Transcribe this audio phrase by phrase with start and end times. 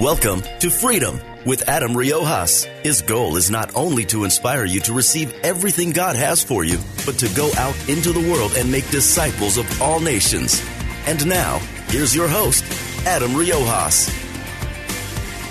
[0.00, 2.66] Welcome to Freedom with Adam Riojas.
[2.82, 6.78] His goal is not only to inspire you to receive everything God has for you,
[7.06, 10.62] but to go out into the world and make disciples of all nations.
[11.06, 12.62] And now, here's your host,
[13.06, 14.10] Adam Riojas.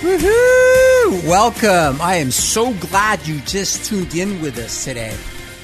[0.01, 1.27] Woohoo!
[1.27, 1.99] Welcome.
[1.99, 5.17] I am so glad you just tuned in with us today.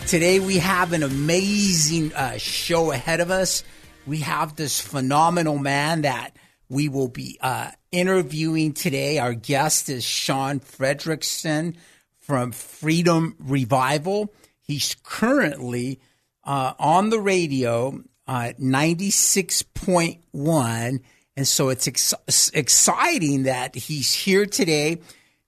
[0.07, 3.63] Today we have an amazing uh, show ahead of us.
[4.07, 6.35] We have this phenomenal man that
[6.67, 9.19] we will be uh, interviewing today.
[9.19, 11.75] Our guest is Sean Frederickson
[12.19, 14.33] from Freedom Revival.
[14.61, 15.99] He's currently
[16.43, 20.99] uh, on the radio, uh, 96.1.
[21.35, 24.99] And so it's ex- exciting that he's here today.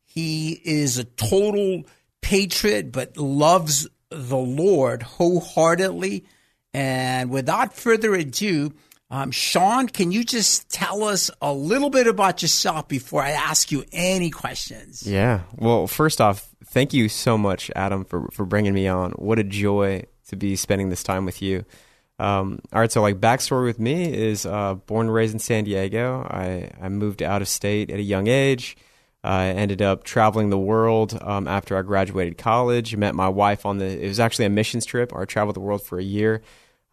[0.03, 1.83] He is a total
[2.21, 6.25] patriot, but loves the Lord wholeheartedly.
[6.73, 8.73] And without further ado,
[9.13, 13.71] um, Sean, can you just tell us a little bit about yourself before I ask
[13.71, 15.05] you any questions?
[15.05, 15.41] Yeah.
[15.55, 19.11] Well, first off, thank you so much, Adam, for, for bringing me on.
[19.11, 21.63] What a joy to be spending this time with you.
[22.17, 25.65] Um, all right, so like backstory with me is uh, born and raised in San
[25.65, 26.27] Diego.
[26.27, 28.75] I, I moved out of state at a young age.
[29.23, 32.95] I ended up traveling the world um, after I graduated college.
[32.95, 33.85] Met my wife on the.
[33.85, 35.15] It was actually a missions trip.
[35.15, 36.41] I traveled the world for a year.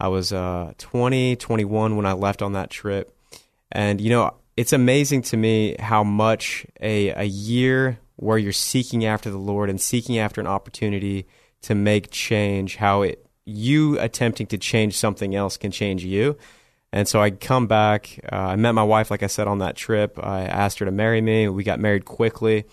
[0.01, 3.15] I was uh, 20, 21 when I left on that trip.
[3.71, 9.05] And, you know, it's amazing to me how much a, a year where you're seeking
[9.05, 11.27] after the Lord and seeking after an opportunity
[11.63, 16.37] to make change, how it you attempting to change something else can change you.
[16.93, 18.19] And so I come back.
[18.31, 20.19] Uh, I met my wife, like I said, on that trip.
[20.23, 21.49] I asked her to marry me.
[21.49, 22.65] We got married quickly,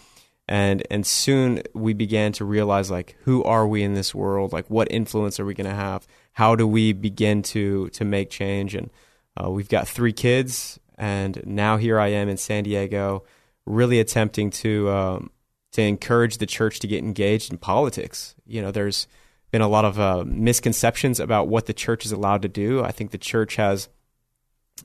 [0.47, 4.53] and and soon we began to realize like who are we in this world?
[4.53, 6.07] Like what influence are we going to have?
[6.37, 8.75] How do we begin to to make change?
[8.75, 8.91] And
[9.35, 13.23] uh, we've got three kids, and now here I am in San Diego,
[13.65, 15.31] really attempting to um,
[15.71, 18.35] to encourage the church to get engaged in politics.
[18.45, 19.07] You know, there's
[19.49, 22.83] been a lot of uh, misconceptions about what the church is allowed to do.
[22.83, 23.89] I think the church has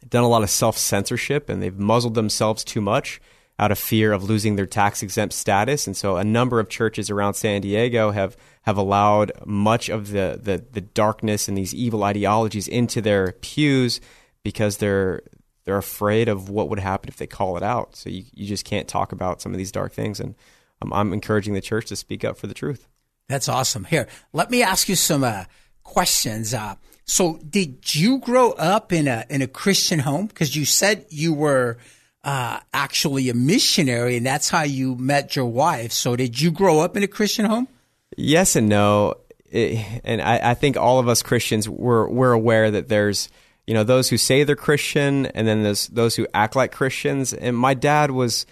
[0.09, 3.21] done a lot of self censorship, and they've muzzled themselves too much
[3.59, 5.87] out of fear of losing their tax exempt status.
[5.87, 10.39] And so a number of churches around San Diego have have allowed much of the,
[10.41, 14.01] the, the darkness and these evil ideologies into their pews
[14.45, 15.23] because they're
[15.65, 17.95] they're afraid of what would happen if they call it out.
[17.95, 20.19] So you, you just can't talk about some of these dark things.
[20.19, 20.35] And
[20.81, 22.89] um, I'm encouraging the church to speak up for the truth.
[23.29, 23.85] That's awesome.
[23.85, 25.45] Here, let me ask you some uh,
[25.85, 26.53] questions.
[26.53, 26.75] Uh,
[27.05, 30.27] so, did you grow up in a in a Christian home?
[30.27, 31.79] Because you said you were
[32.25, 35.93] uh, actually a missionary, and that's how you met your wife.
[35.93, 37.69] So, did you grow up in a Christian home?
[38.17, 39.15] Yes and no.
[39.51, 43.29] It, and I, I, think all of us Christians we're we're aware that there's
[43.67, 47.33] you know those who say they're Christian and then there's those who act like Christians.
[47.35, 48.47] And my dad was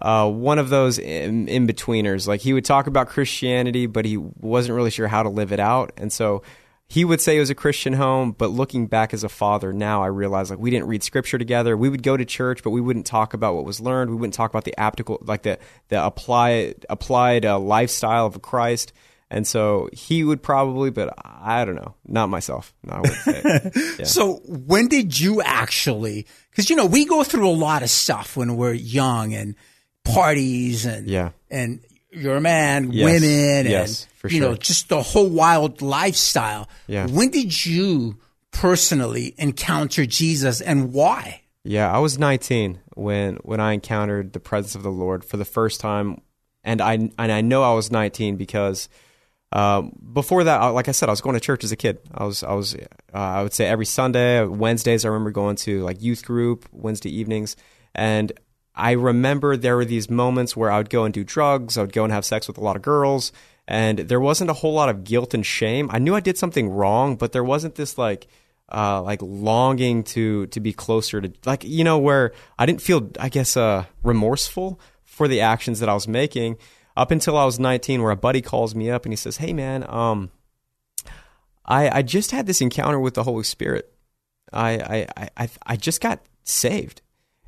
[0.00, 2.26] uh, one of those in, in betweeners.
[2.26, 5.60] Like he would talk about Christianity, but he wasn't really sure how to live it
[5.60, 5.92] out.
[5.96, 6.42] And so
[6.88, 10.02] he would say it was a Christian home, but looking back as a father now,
[10.02, 11.76] I realize like we didn't read scripture together.
[11.76, 14.10] We would go to church, but we wouldn't talk about what was learned.
[14.10, 15.58] We wouldn't talk about the aptical, like the
[15.88, 18.92] the applied applied uh, lifestyle of Christ.
[19.28, 22.72] And so he would probably, but I don't know, not myself.
[22.84, 23.70] No, I say.
[23.98, 24.04] Yeah.
[24.04, 26.28] so when did you actually?
[26.50, 29.56] Because you know we go through a lot of stuff when we're young and
[30.04, 31.80] parties and yeah and
[32.16, 33.04] you're a man, yes.
[33.04, 34.48] women, yes, and you sure.
[34.50, 36.68] know just the whole wild lifestyle.
[36.86, 37.06] Yeah.
[37.06, 38.18] When did you
[38.50, 41.42] personally encounter Jesus and why?
[41.64, 45.44] Yeah, I was 19 when when I encountered the presence of the Lord for the
[45.44, 46.20] first time,
[46.64, 48.88] and I and I know I was 19 because
[49.52, 51.98] um, before that, like I said, I was going to church as a kid.
[52.12, 55.04] I was I was uh, I would say every Sunday, Wednesdays.
[55.04, 57.56] I remember going to like youth group Wednesday evenings,
[57.94, 58.32] and
[58.76, 61.78] I remember there were these moments where I would go and do drugs.
[61.78, 63.32] I would go and have sex with a lot of girls.
[63.66, 65.88] And there wasn't a whole lot of guilt and shame.
[65.90, 68.28] I knew I did something wrong, but there wasn't this like,
[68.72, 73.10] uh, like longing to to be closer to like you know where I didn't feel
[73.18, 76.58] I guess uh, remorseful for the actions that I was making
[76.96, 79.52] up until I was 19, where a buddy calls me up and he says, "Hey
[79.52, 80.30] man, um,
[81.64, 83.92] I I just had this encounter with the Holy Spirit.
[84.52, 87.02] I I I I just got saved."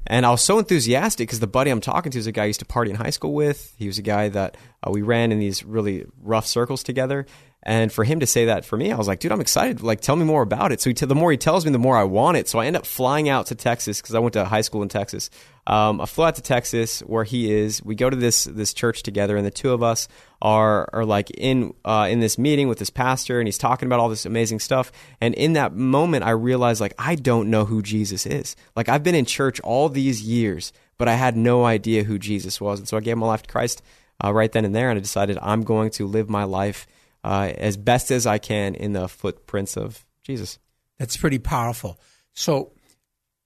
[0.09, 2.47] And I was so enthusiastic because the buddy I'm talking to is a guy I
[2.47, 3.75] used to party in high school with.
[3.77, 7.27] He was a guy that uh, we ran in these really rough circles together.
[7.69, 9.83] And for him to say that for me, I was like, dude, I'm excited.
[9.83, 10.81] Like, tell me more about it.
[10.81, 12.49] So t- the more he tells me, the more I want it.
[12.49, 14.89] So I end up flying out to Texas because I went to high school in
[14.89, 15.29] Texas.
[15.67, 17.85] Um, I flew out to Texas where he is.
[17.85, 20.09] We go to this this church together, and the two of us
[20.41, 24.01] are are like in uh, in this meeting with this pastor, and he's talking about
[24.01, 24.91] all this amazing stuff.
[25.21, 28.57] And in that moment, I realized like I don't know who Jesus is.
[28.77, 32.63] Like I've been in church all these years, but I had no idea who Jesus
[32.63, 32.79] was.
[32.79, 33.83] And so I gave my life to Christ
[34.25, 36.87] uh, right then and there, and I decided I'm going to live my life
[37.29, 40.59] uh, as best as I can in the footprints of Jesus.
[40.99, 42.01] That's pretty powerful.
[42.33, 42.73] So,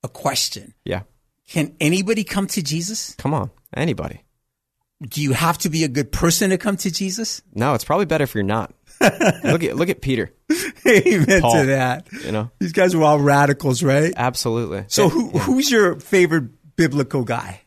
[0.04, 0.74] a question.
[0.84, 1.02] Yeah.
[1.48, 3.14] Can anybody come to Jesus?
[3.16, 4.22] Come on, anybody.
[5.02, 7.42] Do you have to be a good person to come to Jesus?
[7.54, 8.72] No, it's probably better if you're not.
[9.00, 10.32] look at look at Peter.
[10.86, 12.06] Amen Paul, to that.
[12.24, 14.12] You know, These guys were all radicals, right?
[14.16, 14.84] absolutely.
[14.86, 17.62] So, who, who's your favorite biblical guy?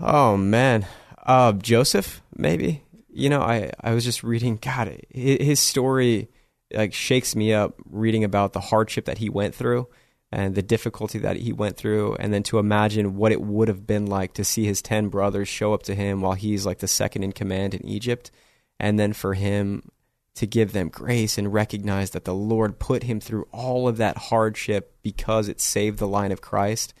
[0.00, 0.84] Oh man,
[1.22, 2.82] uh, Joseph, maybe.
[3.12, 4.58] You know, I I was just reading.
[4.60, 6.28] God, his story
[6.72, 7.74] like shakes me up.
[7.88, 9.88] Reading about the hardship that he went through
[10.32, 13.86] and the difficulty that he went through, and then to imagine what it would have
[13.86, 16.88] been like to see his ten brothers show up to him while he's like the
[16.88, 18.30] second in command in Egypt,
[18.78, 19.90] and then for him
[20.34, 24.16] to give them grace and recognize that the Lord put him through all of that
[24.16, 26.94] hardship because it saved the line of Christ.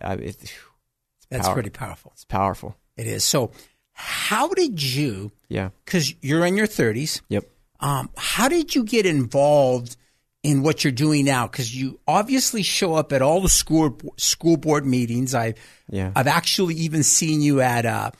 [0.00, 0.52] Uh, it, it's
[1.30, 2.12] That's pretty powerful.
[2.14, 2.76] It's powerful.
[2.96, 3.24] It is.
[3.24, 3.52] So,
[3.94, 5.70] how did you, Yeah.
[5.84, 7.48] because you're in your 30s, Yep.
[7.80, 9.96] um, how did you get involved
[10.42, 11.46] in what you're doing now?
[11.46, 15.34] Because you obviously show up at all the school school board meetings.
[15.34, 15.54] I,
[15.90, 16.10] Yeah.
[16.14, 18.10] I've actually even seen you at uh,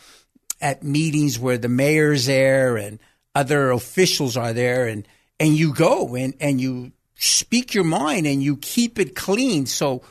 [0.60, 2.98] at meetings where the mayor's there and
[3.34, 5.06] other officials are there, and
[5.40, 9.66] and you go and and you speak your mind and you keep it clean.
[9.66, 10.02] So,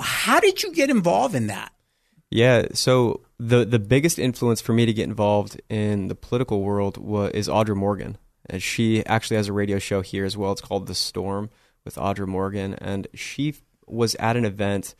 [0.00, 1.70] how did you get involved in that?
[2.32, 2.68] Yeah.
[2.72, 7.30] So the the biggest influence for me to get involved in the political world was,
[7.32, 8.16] is Audra Morgan,
[8.48, 10.52] and she actually has a radio show here as well.
[10.52, 11.50] It's called The Storm
[11.84, 13.56] with Audra Morgan, and she
[13.86, 14.94] was at an event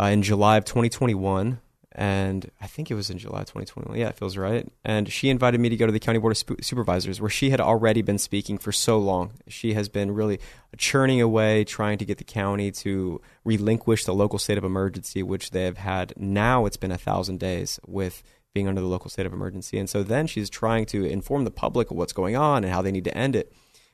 [0.00, 1.60] uh, in July of 2021.
[1.94, 3.96] And I think it was in July 2021.
[3.96, 4.66] Yeah, it feels right.
[4.84, 7.50] And she invited me to go to the County Board of Sp- Supervisors, where she
[7.50, 9.34] had already been speaking for so long.
[9.46, 10.40] She has been really
[10.76, 15.52] churning away, trying to get the county to relinquish the local state of emergency, which
[15.52, 16.12] they have had.
[16.16, 18.24] Now it's been a thousand days with
[18.54, 19.78] being under the local state of emergency.
[19.78, 22.82] And so then she's trying to inform the public of what's going on and how
[22.82, 23.52] they need to end it.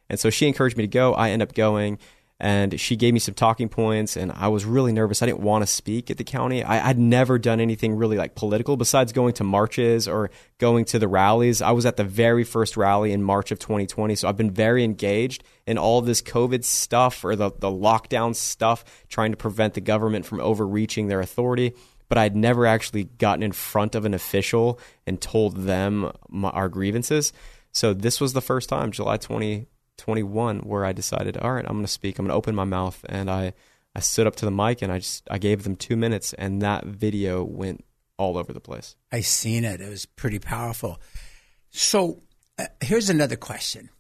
[0.09, 1.15] And so she encouraged me to go.
[1.15, 1.99] I end up going
[2.41, 5.23] and she gave me some talking points and I was really nervous.
[5.23, 6.65] I didn't want to speak at the county.
[6.65, 10.99] I, I'd never done anything really like political besides going to marches or going to
[10.99, 11.61] the rallies.
[11.61, 14.15] I was at the very first rally in March of 2020.
[14.15, 18.85] So I've been very engaged in all this COVID stuff or the, the lockdown stuff,
[19.11, 21.75] trying to prevent the government from overreaching their authority.
[22.09, 26.71] But I'd never actually gotten in front of an official and told them my, our
[26.71, 27.35] grievances.
[27.71, 29.67] So this was the first time, July 20,
[30.01, 32.19] 21 where I decided, all right, I'm going to speak.
[32.19, 33.53] I'm going to open my mouth, and I
[33.95, 36.61] I stood up to the mic and I just I gave them two minutes, and
[36.63, 37.85] that video went
[38.17, 38.97] all over the place.
[39.13, 39.81] I seen it.
[39.81, 41.01] It was pretty powerful.
[41.71, 42.23] So
[42.59, 43.91] uh, here's another question.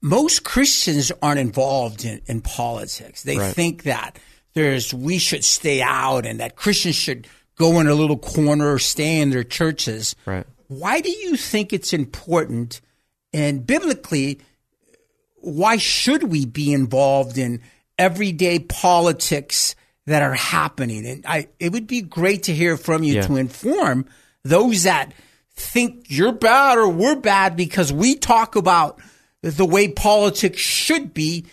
[0.00, 3.22] Most Christians aren't involved in, in politics.
[3.22, 3.54] They Right.
[3.54, 4.18] think that
[4.52, 7.26] there's we should stay out and that Christians should
[7.56, 10.14] go in a little corner or stay in their churches.
[10.26, 10.46] Right.
[10.68, 12.80] Why do you think it's important
[13.32, 14.40] and biblically
[15.44, 17.60] why should we be involved in
[17.98, 19.74] everyday politics
[20.06, 21.06] that are happening?
[21.06, 23.26] And I, it would be great to hear from you Yeah.
[23.26, 24.06] to inform
[24.42, 25.12] those that
[25.54, 28.98] think you're bad or we're bad because we talk about
[29.42, 31.46] the way politics should be.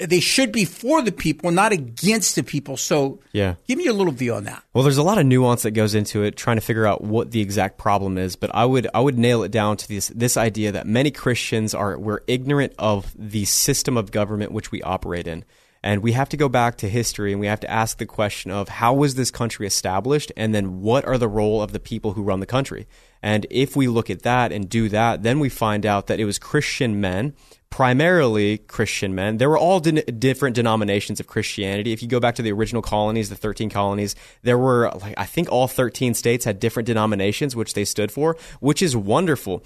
[0.00, 2.76] Uh, They should be for the people, not against the people.
[2.76, 3.54] So, Yeah.
[3.68, 4.62] give me a little view on that.
[4.74, 7.30] Well, there's a lot of nuance that goes into it, trying to figure out what
[7.30, 8.36] the exact problem is.
[8.36, 11.74] But I would I would nail it down to this this idea that many Christians
[11.74, 15.44] are we're ignorant of the system of government which we operate in.
[15.82, 18.50] And we have to go back to history and we have to ask the question
[18.50, 22.12] of how was this country established and then what are the role of the people
[22.14, 22.86] who run the country?
[23.26, 26.24] And if we look at that and do that, then we find out that it
[26.24, 27.34] was Christian men
[27.76, 29.36] primarily Christian men.
[29.36, 31.92] There were all din- different denominations of Christianity.
[31.92, 35.26] If you go back to the original colonies, the 13 colonies, there were, like, I
[35.26, 39.62] think all 13 states had different denominations which they stood for, which is wonderful.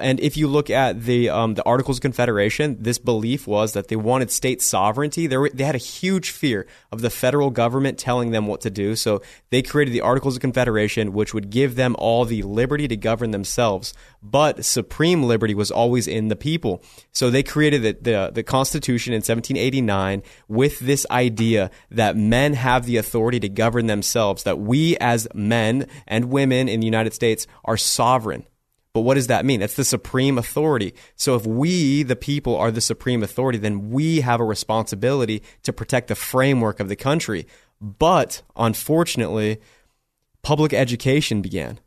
[0.00, 3.88] And if you look at the um, the Articles of Confederation, this belief was that
[3.88, 5.26] they wanted state sovereignty.
[5.26, 8.70] They, were, they had a huge fear of the federal government telling them what to
[8.70, 8.96] do.
[8.96, 12.96] So they created the Articles of Confederation, which would give them all the liberty to
[13.02, 13.92] govern themselves,
[14.22, 16.82] but supreme liberty was always in the people.
[17.12, 22.86] So they created the, the, the Constitution in 1789 with this idea that men have
[22.86, 27.46] the authority to govern themselves, that we as men and women in the United States
[27.64, 28.46] are sovereign.
[28.92, 29.62] But what does that mean?
[29.62, 30.94] It's the supreme authority.
[31.16, 35.72] So if we, the people, are the supreme authority, then we have a responsibility to
[35.72, 37.46] protect the framework of the country.
[37.80, 39.60] But unfortunately,
[40.42, 41.80] public education began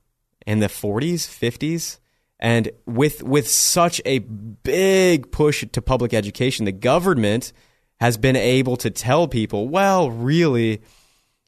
[0.46, 2.00] in the 40s, 50s,
[2.40, 7.54] and with with such a big push to public education, the government
[8.00, 10.82] has been able to tell people, well, really,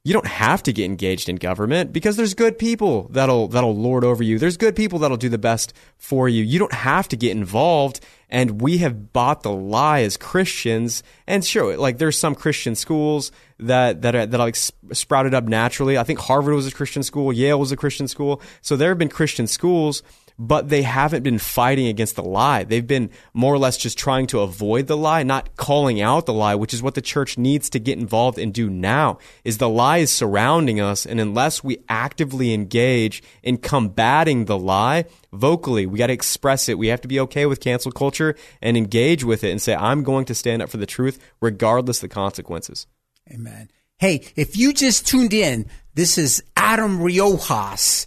[0.08, 4.06] you don't have to get engaged in government because there's good people that'll that'll lord
[4.06, 4.40] over you.
[4.40, 6.44] There's good people that'll do the best for you.
[6.44, 8.00] You don't have to get involved.
[8.30, 11.04] And we have bought the lie as Christians.
[11.28, 15.98] And sure, like there's some Christian schools that that are, that like sprouted up naturally.
[15.98, 18.42] I think Harvard was a Christian school, Yale was a Christian school.
[18.62, 20.04] So there have been Christian schools
[20.40, 22.64] but they haven't been fighting against the lie.
[22.64, 26.34] They've been more or less just trying to avoid the lie, not calling out the
[26.34, 29.18] lie, which is what the church needs to get involved and do now.
[29.44, 35.06] Is the lie is surrounding us, and unless we actively engage in combating the lie
[35.34, 36.78] vocally, we got to express it.
[36.78, 40.04] We have to be okay with cancel culture and engage with it and say, "I'm
[40.04, 42.86] going to stand up for the truth, regardless the consequences."
[43.32, 43.70] Amen.
[43.98, 45.66] Hey, if you just tuned in,
[45.96, 48.06] this is Adam Riojas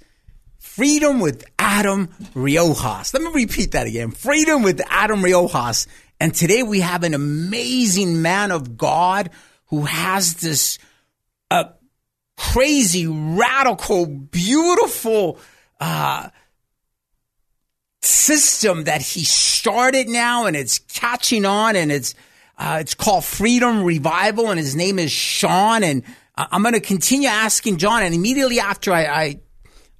[0.80, 3.12] Freedom with Adam Riojas.
[3.12, 4.12] Let me repeat that again.
[4.12, 5.86] Freedom with Adam Riojas.
[6.18, 9.28] And today we have an amazing man of God
[9.66, 10.78] who has this
[11.50, 11.64] uh,
[12.38, 15.38] crazy, radical, beautiful
[15.80, 16.30] uh,
[18.00, 22.14] system that he started now, and it's catching on, and it's
[22.56, 25.84] uh, it's called Freedom Revival, and his name is Sean.
[25.84, 26.04] And
[26.38, 29.40] I'm going to continue asking John, and immediately after I, I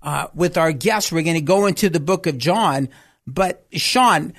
[0.03, 1.13] uh, with our guests.
[1.13, 2.89] We're going to go into the book of John.
[3.27, 4.33] But Sean,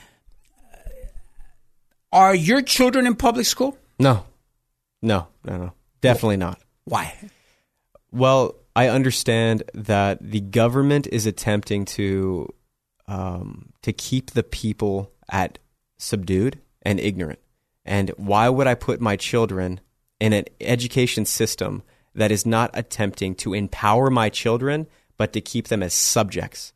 [2.11, 3.77] are your children in public school?
[3.99, 4.25] No,
[5.01, 6.59] no, no, no, definitely not.
[6.85, 7.15] Why?
[8.11, 12.53] Well, I understand that the government is attempting to
[13.07, 15.59] um, to keep the people at
[15.97, 17.39] subdued and ignorant.
[17.85, 19.79] And why would I put my children
[20.19, 24.87] in an education system that is not attempting to empower my children
[25.21, 26.73] but to keep them as subjects.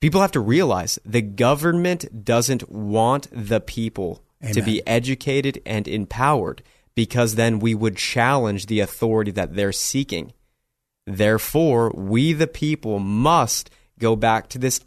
[0.00, 4.54] People have to realize the government doesn't want the people Amen.
[4.54, 6.64] to be educated and empowered
[6.96, 10.32] because then we would challenge the authority that they're seeking.
[11.06, 13.70] Therefore, we the people must
[14.00, 14.80] go back to this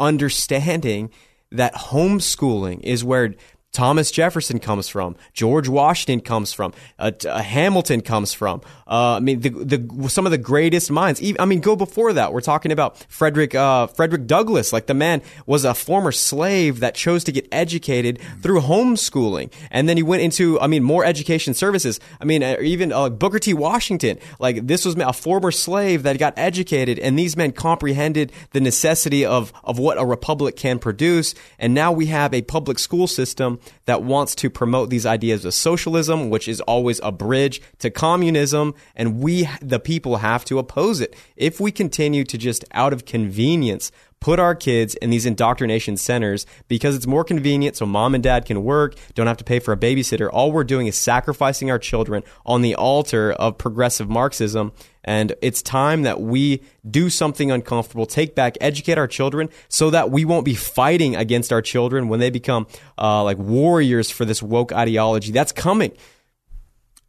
[0.00, 1.10] understanding
[1.52, 3.36] that homeschooling is where
[3.72, 8.60] Thomas Jefferson comes from, George Washington comes from, uh, uh, Hamilton comes from.
[8.86, 11.22] Uh, I mean, the, the, some of the greatest minds.
[11.22, 12.34] Even, I mean, go before that.
[12.34, 14.74] We're talking about Frederick uh, Frederick Douglass.
[14.74, 19.88] Like the man was a former slave that chose to get educated through homeschooling, and
[19.88, 21.98] then he went into, I mean, more education services.
[22.20, 23.54] I mean, uh, even uh, Booker T.
[23.54, 24.18] Washington.
[24.38, 29.24] Like this was a former slave that got educated, and these men comprehended the necessity
[29.24, 31.34] of of what a republic can produce.
[31.58, 35.54] And now we have a public school system that wants to promote these ideas of
[35.54, 41.00] socialism, which is always a bridge to communism, and we, the people, have to oppose
[41.00, 41.14] it.
[41.36, 43.92] If we continue to just out of convenience
[44.22, 48.46] put our kids in these indoctrination centers because it's more convenient so mom and dad
[48.46, 50.30] can work, don't have to pay for a babysitter.
[50.32, 54.70] All we're doing is sacrificing our children on the altar of progressive Marxism.
[55.02, 60.12] And it's time that we do something uncomfortable, take back, educate our children so that
[60.12, 64.40] we won't be fighting against our children when they become uh, like warriors for this
[64.40, 65.32] woke ideology.
[65.32, 65.90] That's coming.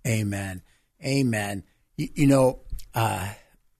[0.07, 0.63] Amen.
[1.05, 1.63] Amen.
[1.95, 2.61] You, you know,
[2.95, 3.33] uh,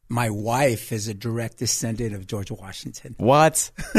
[0.10, 3.16] my wife is a direct descendant of George Washington.
[3.18, 3.72] What?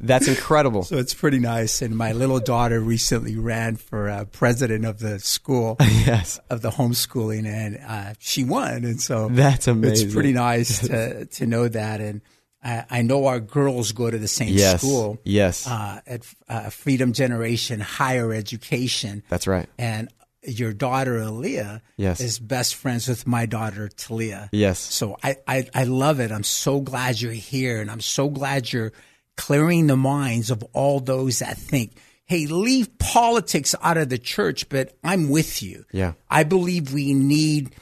[0.00, 0.84] That's incredible.
[0.84, 1.82] so it's pretty nice.
[1.82, 6.70] And my little daughter recently ran for uh, president of the school, yes, of the
[6.70, 8.84] homeschooling, and uh, she won.
[8.84, 10.06] And so that's amazing.
[10.06, 12.00] It's pretty nice to to know that.
[12.00, 12.20] And
[12.62, 14.80] I, I know our girls go to the same yes.
[14.80, 15.18] school.
[15.24, 19.22] Yes, uh, at uh, Freedom Generation Higher Education.
[19.28, 19.68] That's right.
[19.78, 20.08] And
[20.46, 22.20] your daughter Aaliyah yes.
[22.20, 24.48] is best friends with my daughter Talia.
[24.52, 24.78] Yes.
[24.78, 26.30] So I, I, I love it.
[26.32, 28.92] I'm so glad you're here and I'm so glad you're
[29.36, 31.92] clearing the minds of all those that think,
[32.24, 35.84] hey, leave politics out of the church, but I'm with you.
[35.92, 36.14] Yeah.
[36.30, 37.74] I believe we need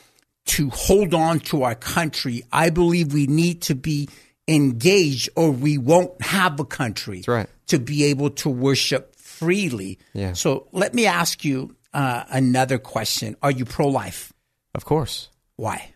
[0.47, 2.42] to hold on to our country.
[2.52, 4.09] I believe we need to be
[4.47, 7.49] engaged or we won't have a country right.
[7.68, 9.99] to be able to worship freely.
[10.12, 10.35] Yeah.
[10.35, 14.32] So let me ask you uh, another question: Are you pro-life?
[14.74, 15.30] Of course.
[15.56, 15.92] Why?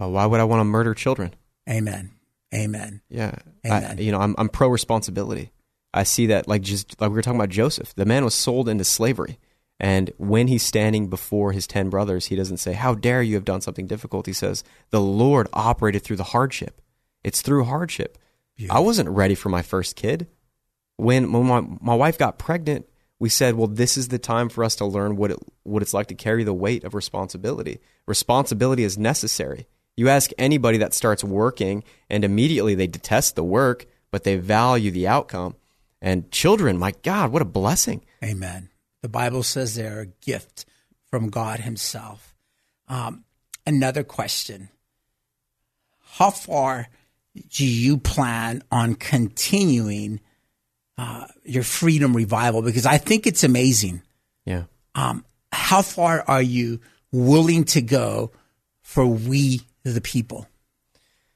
[0.00, 1.34] Uh, why would I want to murder children?
[1.68, 2.12] Amen.
[2.54, 3.02] Amen.
[3.08, 3.34] Yeah.
[3.66, 3.98] Amen.
[3.98, 5.52] I, you know, I'm, I'm pro responsibility.
[5.92, 8.68] I see that, like, just like we were talking about Joseph, the man was sold
[8.68, 9.38] into slavery.
[9.80, 13.44] And when he's standing before his 10 brothers, he doesn't say, How dare you have
[13.44, 14.26] done something difficult?
[14.26, 16.80] He says, The Lord operated through the hardship.
[17.22, 18.18] It's through hardship.
[18.70, 20.26] I wasn't ready for my first kid.
[20.96, 22.88] When, when my, my wife got pregnant,
[23.18, 25.94] we said, Well, this is the time for us to learn what, it, what it's
[25.94, 27.80] like to carry the weight of responsibility.
[28.06, 29.66] Responsibility is necessary.
[29.96, 34.90] You ask anybody that starts working, and immediately they detest the work, but they value
[34.90, 35.56] the outcome.
[36.00, 38.04] And children, my God, what a blessing.
[38.22, 38.70] Amen.
[39.02, 40.64] The Bible says they're a gift
[41.10, 42.36] from God Himself.
[42.86, 43.24] Um,
[43.66, 44.68] another question
[46.12, 46.88] How far
[47.50, 50.20] do you plan on continuing
[50.98, 52.62] uh, your freedom revival?
[52.62, 54.02] Because I think it's amazing.
[54.44, 54.64] Yeah.
[54.94, 56.80] Um, how far are you
[57.12, 58.32] willing to go
[58.82, 60.46] for we, the people?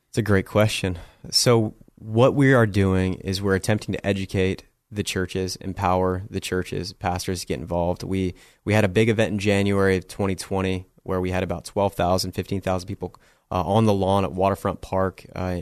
[0.08, 0.98] It's a great question.
[1.30, 6.92] So, what we are doing is we're attempting to educate the churches, empower the churches,
[6.92, 8.02] pastors to get involved.
[8.02, 12.32] We we had a big event in January of 2020 where we had about 12,000,
[12.32, 13.14] 15,000 people
[13.50, 15.60] uh, on the lawn at Waterfront Park, uh,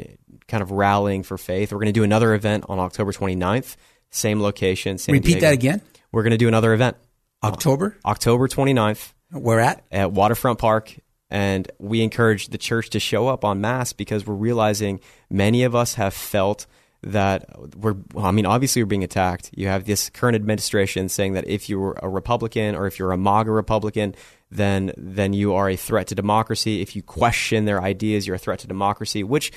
[0.50, 1.72] kind of rallying for faith.
[1.72, 3.76] We're going to do another event on October 29th,
[4.10, 4.98] same location.
[4.98, 5.40] San Repeat Diego.
[5.40, 5.82] that again.
[6.12, 6.96] We're going to do another event
[7.42, 7.96] October?
[8.04, 9.84] October 29th Where at?
[9.90, 10.96] at Waterfront Park.
[11.30, 15.76] And we encourage the church to show up en masse because we're realizing many of
[15.76, 16.66] us have felt
[17.02, 19.50] that we're, I mean, obviously we're being attacked.
[19.54, 23.16] You have this current administration saying that if you're a Republican or if you're a
[23.16, 24.14] MAGA Republican,
[24.50, 26.82] then, then you are a threat to democracy.
[26.82, 29.52] If you question their ideas, you're a threat to democracy, which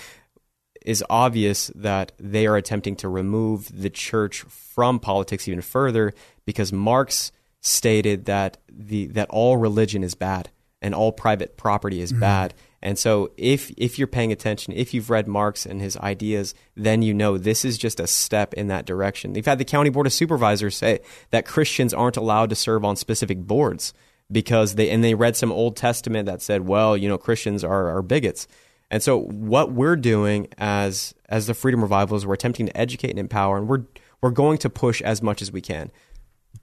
[0.83, 6.13] is obvious that they are attempting to remove the church from politics even further
[6.45, 10.49] because Marx stated that the that all religion is bad
[10.81, 12.21] and all private property is mm-hmm.
[12.21, 12.53] bad.
[12.81, 17.01] And so if if you're paying attention, if you've read Marx and his ideas, then
[17.01, 19.31] you know this is just a step in that direction.
[19.31, 20.99] They've had the county board of supervisors say
[21.31, 23.93] that Christians aren't allowed to serve on specific boards
[24.29, 27.89] because they and they read some Old Testament that said, well, you know, Christians are,
[27.97, 28.47] are bigots.
[28.93, 33.09] And so what we're doing as as the Freedom Revival is we're attempting to educate
[33.09, 33.85] and empower, and we're
[34.21, 35.89] we're going to push as much as we can.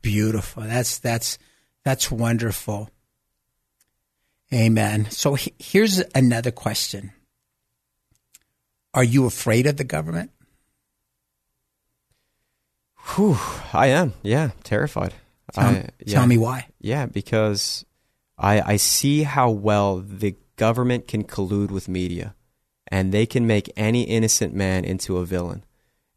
[0.01, 0.63] Beautiful.
[0.63, 1.39] That's that's
[1.85, 2.89] that's wonderful.
[4.55, 5.11] Amen.
[5.11, 7.11] So he- here's another question.
[8.95, 10.31] Are you afraid of the government?
[13.17, 13.39] Whew,
[13.73, 15.15] I am, yeah, terrified.
[15.53, 16.15] Tell, I, yeah.
[16.15, 16.69] tell me why.
[16.81, 17.85] Yeah, because
[18.39, 22.35] I I see how well the government can collude with media,
[22.87, 25.65] and they can make any innocent man into a villain,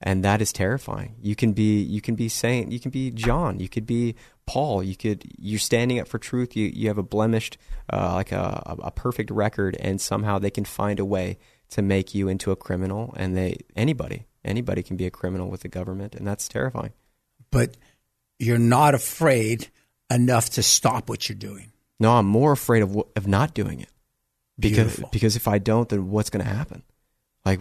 [0.02, 1.16] and that is terrifying.
[1.22, 4.84] You can be you can be Saint, you can be John, you could be Paul,
[4.84, 6.58] you could you're standing up for truth.
[6.58, 7.58] You you have a blemished
[7.94, 11.38] uh, like a a perfect record, and somehow they can find a way
[11.70, 15.62] to make you into a criminal, and they anybody anybody can be a criminal with
[15.62, 16.92] the government, and that's terrifying.
[17.50, 17.78] But
[18.40, 19.70] you're not afraid
[20.10, 21.72] enough to stop what you're doing.
[21.98, 23.93] No, I'm more afraid of of not doing it
[24.60, 25.10] because Beautiful.
[25.12, 26.84] because if I don't, then what's going to happen?
[27.46, 27.60] Like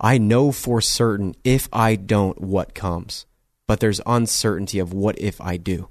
[0.00, 3.26] I know for certain if I don't, what comes,
[3.66, 5.88] but there's uncertainty of what if I do.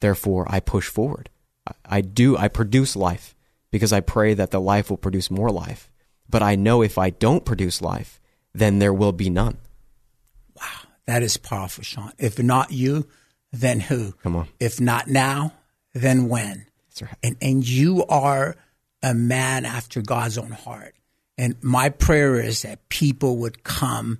[0.00, 1.30] Therefore, I push forward.
[1.66, 2.36] I, I do.
[2.36, 3.34] I produce life
[3.70, 5.90] because I pray that the life will produce more life.
[6.28, 8.20] But I know if I don't produce life,
[8.52, 9.56] then there will be none.
[10.54, 12.12] Wow, that is powerful, Sean.
[12.18, 13.06] If not you,
[13.52, 14.12] then who?
[14.22, 14.48] Come on.
[14.60, 15.54] If not now,
[15.94, 16.66] then when?
[16.88, 17.16] That's right.
[17.22, 18.56] And and you are
[19.02, 20.94] a man after God's own heart.
[21.36, 24.18] And my prayer is that people would come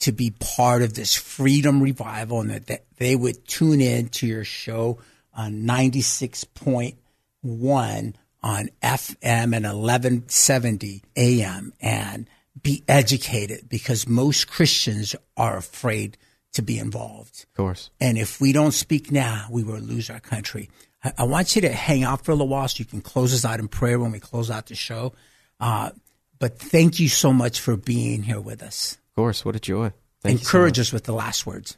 [0.00, 4.26] to be part of this freedom revival and that, that they would tune in to
[4.26, 4.98] your show
[5.34, 12.28] on 96.1 on FM and 1170 AM and
[12.62, 16.16] be educated because most Christians are afraid
[16.52, 17.46] to be involved.
[17.50, 17.90] Of course.
[18.00, 20.70] And if we don't speak now, we will lose our country.
[21.02, 23.34] I, I want you to hang out for a little while so you can close
[23.34, 25.12] us out in prayer when we close out the show.
[25.60, 25.90] Uh,
[26.38, 28.98] but thank you so much for being here with us.
[29.10, 29.44] Of course.
[29.44, 29.92] What a joy.
[30.22, 31.76] Thank you so Encourage us with the last words.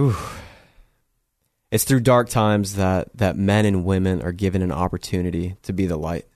[0.00, 0.16] Ooh.
[1.70, 5.86] It's through dark times that, that men and women are given an opportunity to be
[5.86, 6.26] the light.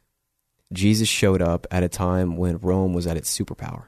[0.72, 3.84] Jesus showed up at a time when Rome was at its superpower.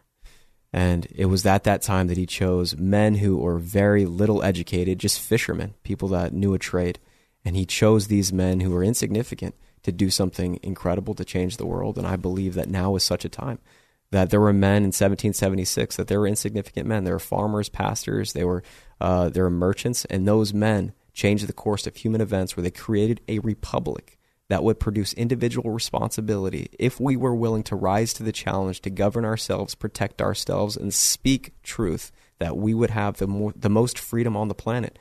[0.72, 4.98] And it was at that time that he chose men who were very little educated,
[4.98, 6.98] just fishermen, people that knew a trade.
[7.44, 11.66] And he chose these men who were insignificant to do something incredible to change the
[11.66, 11.98] world.
[11.98, 13.58] And I believe that now is such a time
[14.14, 17.02] that there were men in 1776 that there were insignificant men.
[17.02, 18.62] There were farmers, pastors, they were
[19.00, 23.20] uh, were merchants, and those men changed the course of human events where they created
[23.28, 28.32] a republic that would produce individual responsibility if we were willing to rise to the
[28.32, 33.70] challenge to govern ourselves, protect ourselves, and speak truth, that we would have the, the
[33.70, 34.98] most freedom on the planet.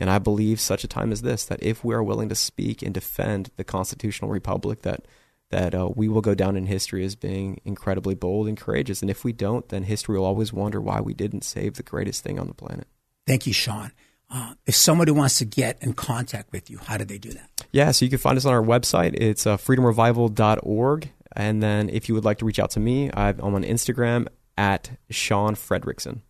[0.00, 2.82] And I believe such a time as this, that if we are willing to speak
[2.82, 5.06] and defend the constitutional republic, that
[5.50, 9.02] that uh, we will go down in history as being incredibly bold and courageous.
[9.02, 12.22] And if we don't, then history will always wonder why we didn't save the greatest
[12.22, 12.86] thing on the planet.
[13.26, 13.90] Thank you, Sean.
[14.30, 17.50] Uh, if somebody wants to get in contact with you, how do they do that?
[17.72, 19.14] Yeah, so you can find us on our website.
[19.14, 21.10] It's uh, freedomrevival.org.
[21.34, 24.92] And then if you would like to reach out to me, I'm on Instagram at
[25.10, 26.20] Sean Frederickson.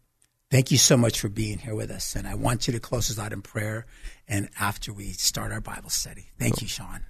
[0.51, 2.17] Thank you so much for being here with us.
[2.17, 3.87] And I want you to close us out in prayer
[4.27, 6.27] and after we start our Bible study.
[6.41, 6.63] Thank cool.
[6.63, 7.03] you, Sean.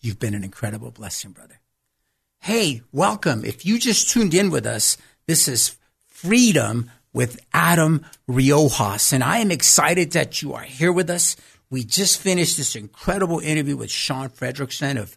[0.00, 1.60] You've been an incredible blessing, brother.
[2.40, 3.42] Hey, welcome.
[3.42, 9.14] If you just tuned in with us, this is Freedom with Adam Riojas.
[9.14, 11.36] And I am excited that you are here with us.
[11.70, 15.16] We just finished this incredible interview with Sean Frederickson of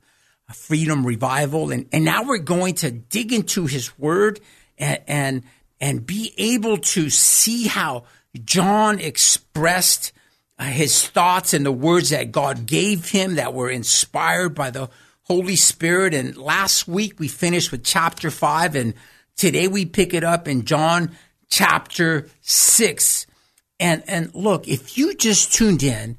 [0.53, 1.71] Freedom Revival.
[1.71, 4.39] And, and now we're going to dig into his word
[4.77, 5.43] and, and,
[5.79, 8.03] and be able to see how
[8.43, 10.11] John expressed
[10.59, 14.89] uh, his thoughts and the words that God gave him that were inspired by the
[15.23, 16.13] Holy Spirit.
[16.13, 18.93] And last week we finished with chapter five and
[19.35, 21.11] today we pick it up in John
[21.49, 23.27] chapter 6.
[23.79, 26.17] And, and look, if you just tuned in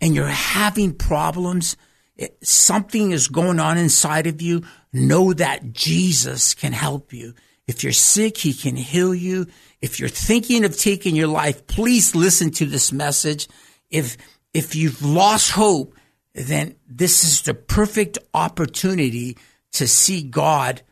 [0.00, 1.76] and you're having problems,
[2.42, 7.34] something is going on inside of you, know that Jesus can help you.
[7.70, 9.46] If you're sick, he can heal you.
[9.80, 13.46] If you're thinking of taking your life, please listen to this message.
[13.90, 14.16] If,
[14.52, 15.94] if you've lost hope,
[16.34, 19.38] then this is the perfect opportunity
[19.74, 20.82] to see God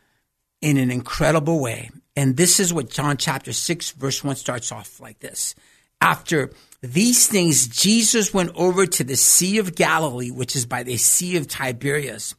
[0.61, 1.91] in an incredible way.
[2.15, 5.55] And this is what John chapter 6, verse 1 starts off like this.
[5.99, 10.95] After these things, Jesus went over to the Sea of Galilee, which is by the
[10.95, 12.35] Sea of Tiberias,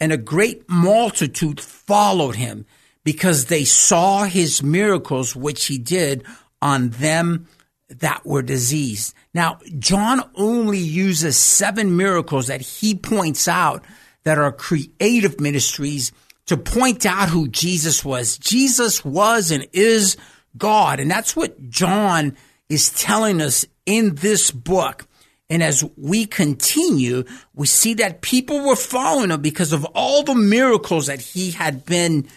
[0.00, 2.66] and a great multitude followed him
[3.04, 6.24] because they saw his miracles, which he did
[6.60, 7.46] on them
[7.88, 9.14] that were diseased.
[9.34, 13.84] Now, John only uses seven miracles that he points out
[14.24, 16.12] that are creative ministries
[16.46, 18.38] to point out who Jesus was.
[18.38, 20.16] Jesus was and is
[20.56, 21.00] God.
[21.00, 22.36] And that's what John
[22.68, 25.06] is telling us in this book.
[25.50, 30.34] And as we continue, we see that people were following him because of all the
[30.34, 32.28] miracles that he had been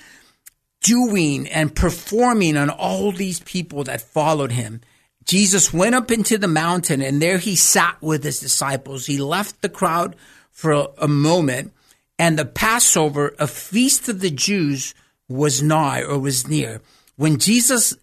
[0.81, 4.81] doing and performing on all these people that followed him.
[5.25, 9.05] Jesus went up into the mountain and there he sat with his disciples.
[9.05, 10.15] He left the crowd
[10.51, 11.73] for a, a moment
[12.19, 14.95] and the Passover, a feast of the Jews,
[15.29, 16.81] was nigh or was near.
[17.15, 17.95] When Jesus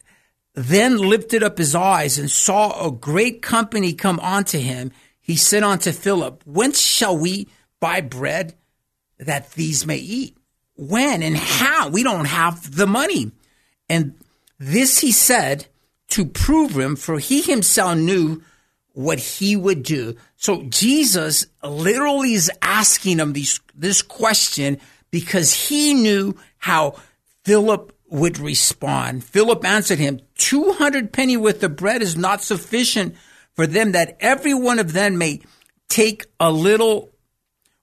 [0.55, 5.63] then lifted up his eyes and saw a great company come unto him, he said
[5.63, 7.49] unto Philip, Whence shall we
[7.81, 8.55] buy bread
[9.19, 10.37] that these may eat?
[10.77, 11.89] When and how?
[11.89, 13.33] We don't have the money.
[13.89, 14.15] And
[14.59, 15.67] this he said
[16.09, 18.43] to prove him, for he himself knew
[18.93, 20.17] what he would do.
[20.37, 24.79] So Jesus literally is asking him these, this question
[25.11, 26.97] because he knew how
[27.45, 29.25] Philip would respond.
[29.25, 33.17] Philip answered him, 200 penny worth of bread is not sufficient
[33.55, 35.41] for them that every one of them may
[35.89, 37.11] take a little.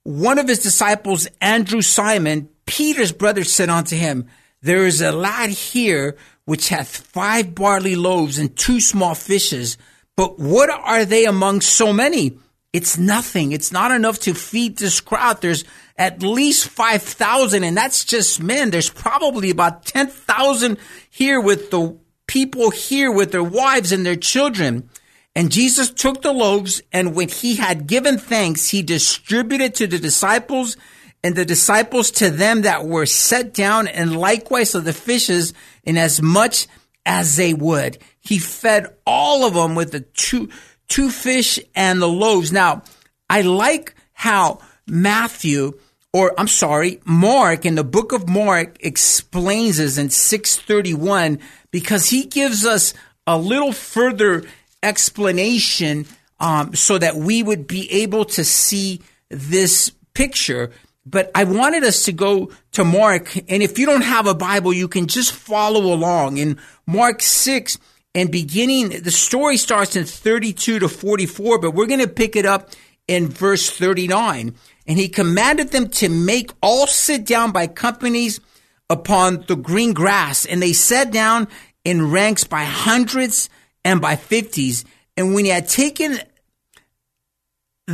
[0.03, 4.29] One of his disciples, Andrew Simon, Peter's brother said unto him,
[4.61, 9.77] there is a lad here which hath five barley loaves and two small fishes,
[10.15, 12.37] but what are they among so many?
[12.71, 13.51] It's nothing.
[13.51, 15.41] It's not enough to feed this crowd.
[15.41, 15.65] There's
[15.97, 18.69] at least 5,000 and that's just men.
[18.69, 20.77] There's probably about 10,000
[21.09, 24.89] here with the people here with their wives and their children.
[25.35, 29.99] And Jesus took the loaves and when he had given thanks, he distributed to the
[29.99, 30.77] disciples
[31.23, 35.53] and the disciples to them that were set down and likewise of the fishes
[35.83, 36.67] in as much
[37.05, 37.97] as they would.
[38.19, 40.49] He fed all of them with the two,
[40.87, 42.51] two fish and the loaves.
[42.51, 42.83] Now,
[43.29, 45.79] I like how Matthew,
[46.13, 51.39] or I'm sorry, Mark in the book of Mark explains this in 631
[51.71, 52.93] because he gives us
[53.25, 54.43] a little further
[54.83, 56.05] explanation
[56.39, 60.71] um, so that we would be able to see this picture
[61.05, 63.35] but I wanted us to go to Mark.
[63.49, 67.77] And if you don't have a Bible, you can just follow along in Mark 6
[68.13, 72.45] and beginning, the story starts in 32 to 44, but we're going to pick it
[72.45, 72.71] up
[73.07, 74.53] in verse 39.
[74.85, 78.41] And he commanded them to make all sit down by companies
[78.89, 80.45] upon the green grass.
[80.45, 81.47] And they sat down
[81.85, 83.49] in ranks by hundreds
[83.85, 84.83] and by fifties.
[85.15, 86.19] And when he had taken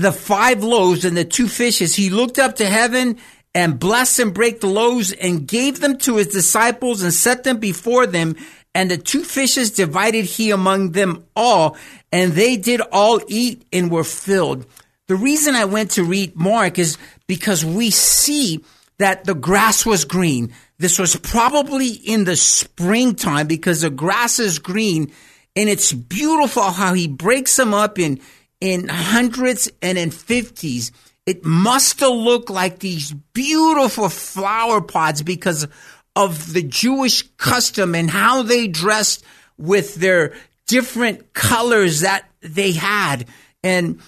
[0.01, 3.17] the five loaves and the two fishes, he looked up to heaven
[3.53, 7.57] and blessed and break the loaves and gave them to his disciples and set them
[7.57, 8.35] before them.
[8.75, 11.77] And the two fishes divided he among them all,
[12.11, 14.67] and they did all eat and were filled.
[15.07, 18.63] The reason I went to read Mark is because we see
[18.99, 20.53] that the grass was green.
[20.79, 25.11] This was probably in the springtime because the grass is green
[25.55, 28.19] and it's beautiful how he breaks them up in,
[28.61, 30.91] in hundreds and in fifties.
[31.25, 35.67] It must have looked like these beautiful flower pots because
[36.15, 39.23] of the Jewish custom and how they dressed
[39.57, 40.33] with their
[40.67, 43.27] different colors that they had.
[43.63, 44.01] And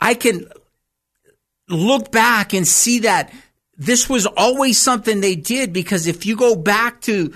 [0.00, 0.46] I can
[1.68, 3.32] look back and see that
[3.76, 7.34] this was always something they did because if you go back to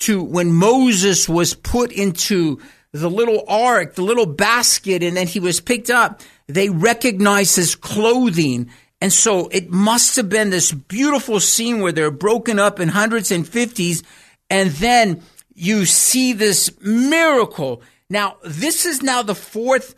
[0.00, 2.60] to when Moses was put into
[2.92, 7.74] the little ark, the little basket, and then he was picked up, they recognized his
[7.74, 8.70] clothing.
[9.00, 13.30] And so it must have been this beautiful scene where they're broken up in hundreds
[13.30, 14.02] and fifties.
[14.50, 15.22] And then
[15.54, 17.82] you see this miracle.
[18.10, 19.94] Now, this is now the fourth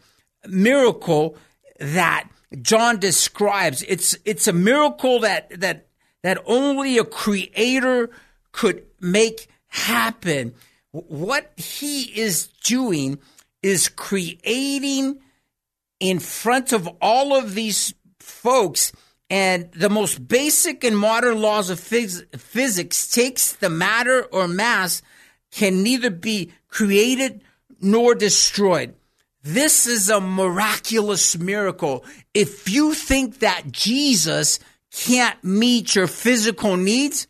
[0.46, 1.36] miracle
[1.78, 2.28] that
[2.60, 3.82] John describes.
[3.84, 5.86] It's, it's a miracle that, that,
[6.22, 8.10] that only a creator
[8.52, 10.54] could make happen.
[10.92, 13.18] What he is doing
[13.62, 15.20] is creating
[16.00, 18.92] in front of all of these folks
[19.28, 25.02] and the most basic and modern laws of phys- physics takes the matter or mass
[25.52, 27.42] can neither be created
[27.80, 28.94] nor destroyed.
[29.42, 32.04] This is a miraculous miracle.
[32.34, 34.58] If you think that Jesus
[34.92, 37.26] can't meet your physical needs,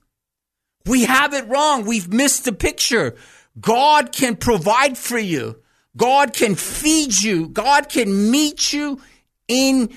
[0.87, 1.85] we have it wrong.
[1.85, 3.14] We've missed the picture.
[3.61, 5.57] God can provide for you.
[5.96, 7.49] God can feed you.
[7.49, 9.01] God can meet you
[9.49, 9.90] in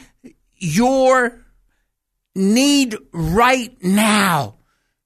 [0.57, 1.39] your
[2.35, 4.55] need right now.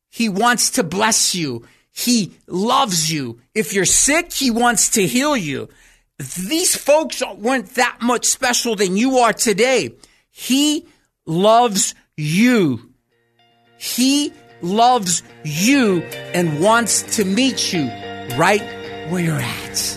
[0.10, 1.66] He wants to bless you.
[1.92, 3.42] He loves you.
[3.54, 5.70] If you're sick, he wants to heal you.
[6.18, 9.96] These folks weren't that much special than you are today.
[10.32, 10.88] He
[11.26, 12.94] loves you.
[13.78, 16.02] He loves you
[16.34, 17.92] and wants to meet you
[18.38, 18.62] right
[19.10, 19.97] where you're at.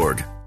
[0.00, 0.39] org.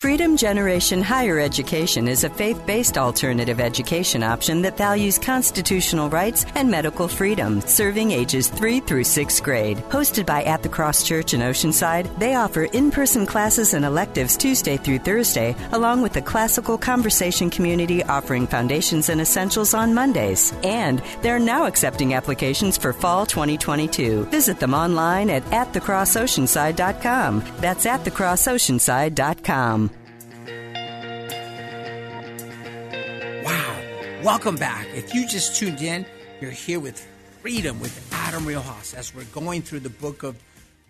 [0.00, 6.46] Freedom Generation Higher Education is a faith based alternative education option that values constitutional rights
[6.54, 9.78] and medical freedom, serving ages 3 through 6th grade.
[9.90, 14.36] Hosted by At the Cross Church in Oceanside, they offer in person classes and electives
[14.36, 20.54] Tuesday through Thursday, along with a classical conversation community offering foundations and essentials on Mondays.
[20.62, 24.26] And they're now accepting applications for fall 2022.
[24.26, 27.42] Visit them online at atthecrossoceanside.com.
[27.58, 29.87] That's atthecrossoceanside.com.
[34.24, 34.88] Welcome back.
[34.94, 36.04] If you just tuned in,
[36.40, 37.06] you're here with
[37.40, 40.36] Freedom with Adam Riojas as we're going through the book of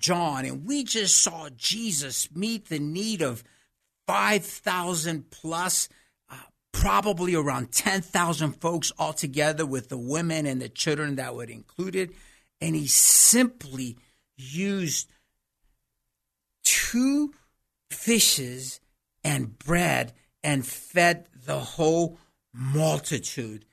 [0.00, 0.46] John.
[0.46, 3.44] And we just saw Jesus meet the need of
[4.06, 5.90] 5,000 plus,
[6.30, 6.36] uh,
[6.72, 12.14] probably around 10,000 folks altogether with the women and the children that were included.
[12.62, 13.98] And he simply
[14.38, 15.06] used
[16.64, 17.34] two
[17.90, 18.80] fishes
[19.22, 22.16] and bread and fed the whole
[22.59, 23.64] multitude.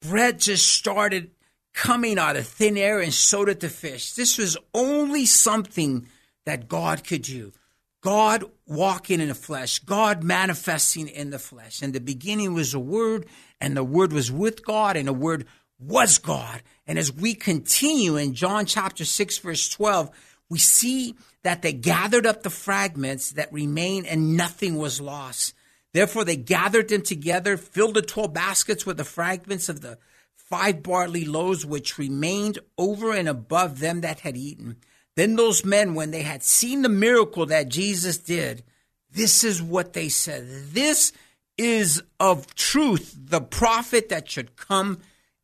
[0.00, 1.32] Bread just started
[1.74, 4.12] coming out of thin air and so did the fish.
[4.12, 6.06] This was only something
[6.46, 7.52] that God could do.
[8.00, 11.82] God walking in the flesh, God manifesting in the flesh.
[11.82, 13.26] In the beginning was a word,
[13.60, 15.46] and the word was with God, and the word
[15.78, 16.62] was God.
[16.86, 20.10] And as we continue in John chapter 6, verse 12,
[20.48, 25.54] we see that they gathered up the fragments that remain and nothing was lost.
[25.92, 29.98] Therefore, they gathered them together, filled the 12 baskets with the fragments of the
[30.36, 34.76] five barley loaves which remained over and above them that had eaten.
[35.16, 38.62] Then those men, when they had seen the miracle that Jesus did,
[39.10, 40.46] this is what they said.
[40.72, 41.12] This
[41.58, 44.98] is of truth the prophet that should come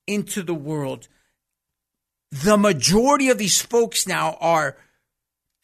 [0.06, 1.08] into the world.
[2.30, 4.76] The majority of these folks now are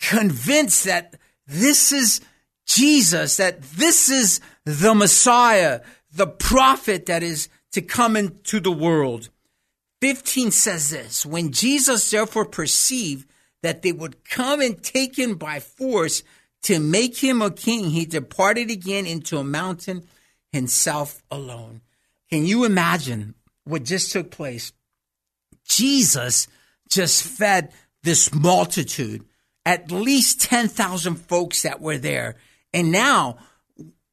[0.00, 1.14] convinced that
[1.46, 2.20] this is
[2.66, 5.80] Jesus, that this is the Messiah,
[6.12, 9.30] the prophet that is to come into the world.
[10.00, 13.28] 15 says this When Jesus therefore perceived
[13.62, 16.22] that they would come and take him by force
[16.64, 20.06] to make him a king, he departed again into a mountain
[20.52, 21.80] himself alone.
[22.30, 24.72] Can you imagine what just took place?
[25.68, 26.48] Jesus
[26.88, 27.72] just fed
[28.02, 29.24] this multitude,
[29.64, 32.36] at least 10,000 folks that were there.
[32.72, 33.38] And now,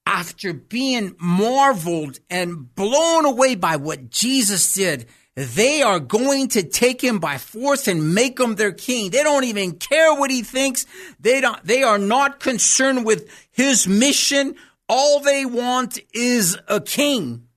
[0.05, 7.01] after being marveled and blown away by what Jesus did, they are going to take
[7.01, 9.11] him by force and make him their king.
[9.11, 10.85] They don't even care what he thinks.
[11.19, 14.55] They don't, they are not concerned with his mission.
[14.89, 17.47] All they want is a king.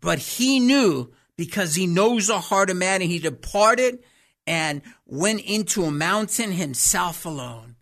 [0.00, 4.00] But he knew because he knows the heart of man and he departed
[4.46, 7.76] and went into a mountain himself alone.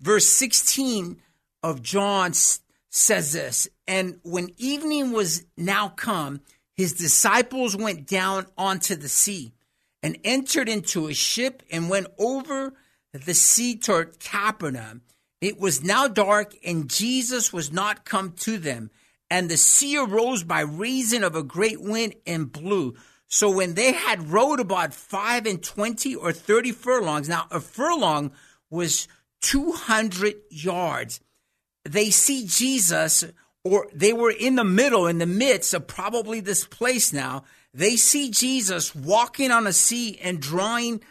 [0.00, 1.20] Verse 16
[1.62, 2.32] of John
[2.90, 6.40] says this, and when evening was now come,
[6.74, 9.52] his disciples went down onto the sea
[10.02, 12.74] and entered into a ship and went over
[13.12, 15.02] the sea toward Capernaum.
[15.40, 18.90] It was now dark and Jesus was not come to them.
[19.30, 22.96] And the sea arose by reason of a great wind and blew.
[23.28, 28.32] So when they had rowed about five and twenty or thirty furlongs, now a furlong
[28.70, 29.06] was
[29.42, 31.20] 200 yards,
[31.84, 33.24] they see Jesus,
[33.64, 37.44] or they were in the middle, in the midst of probably this place now.
[37.72, 41.02] They see Jesus walking on a sea and drawing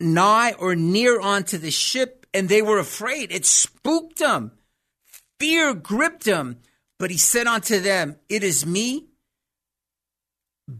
[0.00, 3.32] nigh or near onto the ship, and they were afraid.
[3.32, 4.52] It spooked them.
[5.38, 6.58] Fear gripped them.
[6.98, 9.06] But he said unto them, It is me.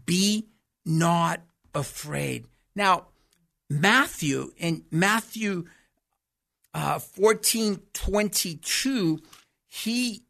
[0.05, 0.47] Be
[0.85, 1.41] not
[1.73, 2.45] afraid.
[2.75, 3.07] Now,
[3.69, 5.65] Matthew, in Matthew
[6.73, 9.19] uh, 14 22,
[9.67, 10.23] he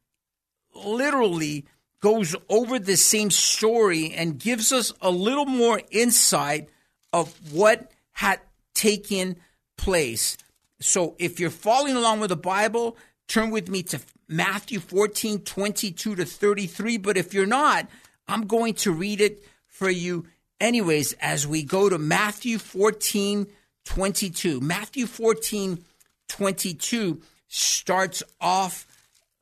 [0.74, 1.66] literally
[2.02, 6.70] goes over the same story and gives us a little more insight
[7.12, 8.40] of what had
[8.74, 9.36] taken
[9.78, 10.38] place.
[10.80, 12.98] So if you're following along with the Bible,
[13.28, 16.98] turn with me to Matthew 14 22 to 33.
[16.98, 17.90] But if you're not,
[18.28, 20.26] I'm going to read it for you
[20.62, 23.48] anyways as we go to Matthew 14
[23.86, 24.62] 22.
[24.62, 25.84] Matthew 14
[26.30, 28.88] 22 starts off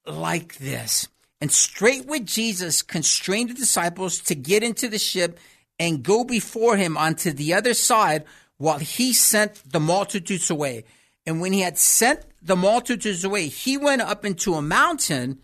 [0.05, 1.07] like this.
[1.39, 5.39] And straightway Jesus constrained the disciples to get into the ship
[5.79, 8.25] and go before him onto the other side
[8.57, 10.85] while he sent the multitudes away.
[11.25, 15.39] And when he had sent the multitudes away, he went up into a mountain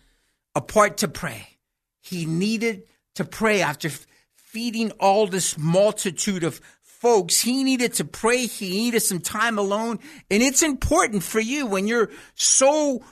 [0.56, 1.58] apart to pray.
[2.02, 2.84] He needed
[3.16, 3.90] to pray after
[4.36, 6.62] feeding all this multitude of
[7.04, 7.42] folks.
[7.42, 8.48] He needed to pray.
[8.48, 10.00] He needed some time alone.
[10.32, 13.04] And it's important for you when you're so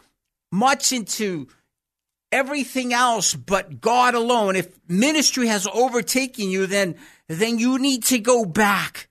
[0.49, 1.49] much into
[2.31, 4.55] everything else but God alone.
[4.55, 6.95] If ministry has overtaken you, then,
[7.27, 9.09] then you need to go back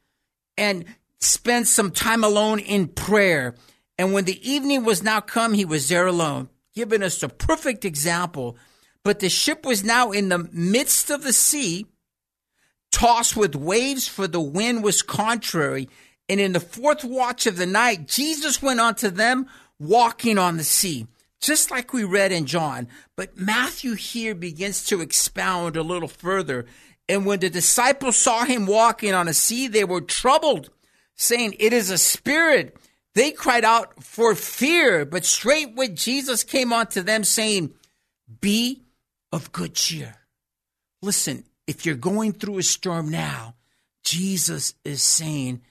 [0.57, 0.87] and
[1.19, 3.55] spend some time alone in prayer.
[3.99, 7.85] And when the evening was now come, he was there alone, giving us a perfect
[7.85, 8.57] example.
[9.05, 11.85] But the ship was now in the midst of the sea,
[12.90, 15.88] tossed with waves, for the wind was contrary.
[16.29, 19.46] And in the fourth watch of the night, Jesus went unto them
[19.79, 21.07] walking on the sea
[21.40, 22.87] just like we read in John.
[23.16, 26.66] But Matthew here begins to expound a little further.
[27.09, 30.70] And when the disciples saw him walking on a sea, they were troubled,
[31.16, 32.76] saying, It is a spirit.
[33.14, 37.74] They cried out for fear, but straightway Jesus came unto them, saying,
[38.40, 38.83] Be
[39.33, 40.16] of good cheer.
[41.03, 43.54] Listen, if you're going through a storm now,
[44.02, 45.62] Jesus is saying,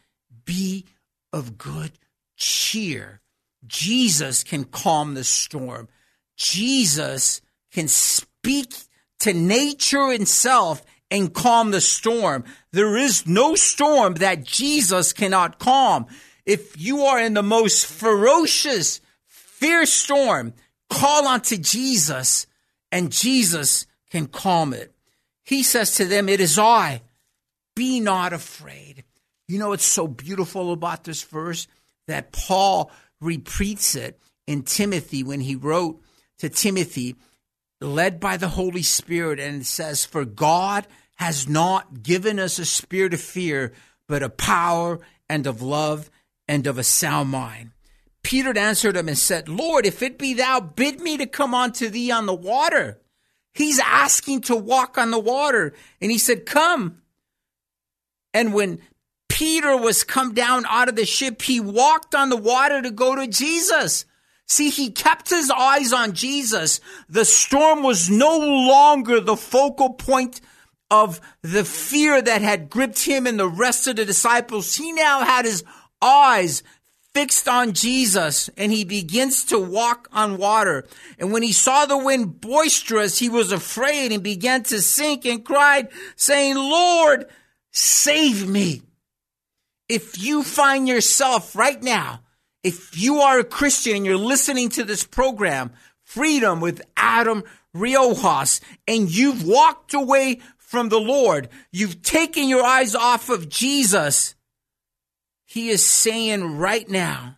[0.45, 0.85] Be
[1.33, 1.91] of good
[2.37, 3.19] cheer.
[3.67, 5.89] Jesus can calm the storm.
[6.37, 7.41] Jesus
[7.73, 8.73] can speak
[9.19, 12.45] to nature itself and calm the storm.
[12.71, 16.05] There is no storm that Jesus cannot calm.
[16.45, 20.53] If you are in the most ferocious, fierce storm,
[20.89, 22.47] call unto Jesus
[22.89, 24.93] and Jesus can calm it.
[25.49, 27.01] He says to them, It is I.
[27.75, 29.03] Be not afraid.
[29.47, 31.65] You know what's so beautiful about this verse?
[32.07, 36.03] That Paul repeats it in Timothy when he wrote
[36.37, 37.15] to Timothy,
[37.81, 40.85] led by the Holy Spirit, and it says, For God
[41.15, 43.73] has not given us a spirit of fear,
[44.07, 46.11] but of power and of love
[46.47, 47.71] and of a sound mind.
[48.21, 51.89] Peter answered him and said, Lord, if it be thou, bid me to come unto
[51.89, 53.01] thee on the water.
[53.59, 55.73] He's asking to walk on the water.
[56.01, 57.01] And he said, Come.
[58.33, 58.79] And when
[59.27, 63.15] Peter was come down out of the ship, he walked on the water to go
[63.15, 64.05] to Jesus,
[64.49, 66.79] See, he kept his eyes on Jesus.
[67.07, 70.41] The storm was no longer the focal point
[70.89, 74.75] of the fear that had gripped him and the rest of the disciples.
[74.75, 75.63] He now had his
[76.01, 76.63] eyes
[77.13, 80.85] fixed on Jesus and he begins to walk on water.
[81.17, 85.43] And when he saw the wind boisterous, he was afraid and began to sink and
[85.43, 87.25] cried, saying, Lord,
[87.71, 88.81] save me.
[89.87, 92.21] If you find yourself right now,
[92.63, 95.71] if you are a Christian and you're listening to this program,
[96.09, 97.43] Freedom with Adam
[97.75, 104.33] Riojas, and you've walked away from the Lord, you've taken your eyes off of Jesus,
[105.49, 107.37] he is saying right now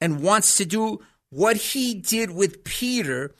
[0.00, 3.34] and wants to do what he did with Peter,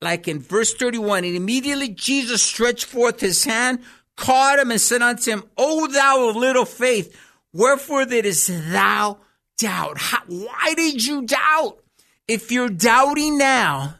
[0.00, 1.24] like in verse 31.
[1.24, 3.80] And immediately Jesus stretched forth his hand,
[4.16, 7.20] caught him, and said unto him, O thou of little faith,
[7.52, 9.18] wherefore didst thou
[9.58, 9.98] doubt?
[9.98, 11.80] How, why did you doubt?
[12.28, 13.96] If you're doubting now,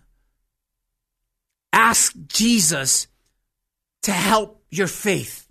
[1.72, 3.08] ask Jesus
[4.02, 5.48] to help your faith.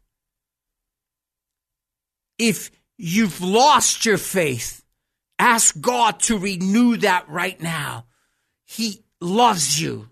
[2.40, 4.84] If you've lost your faith,
[5.40, 8.06] ask God to renew that right now.
[8.64, 10.10] He loves you.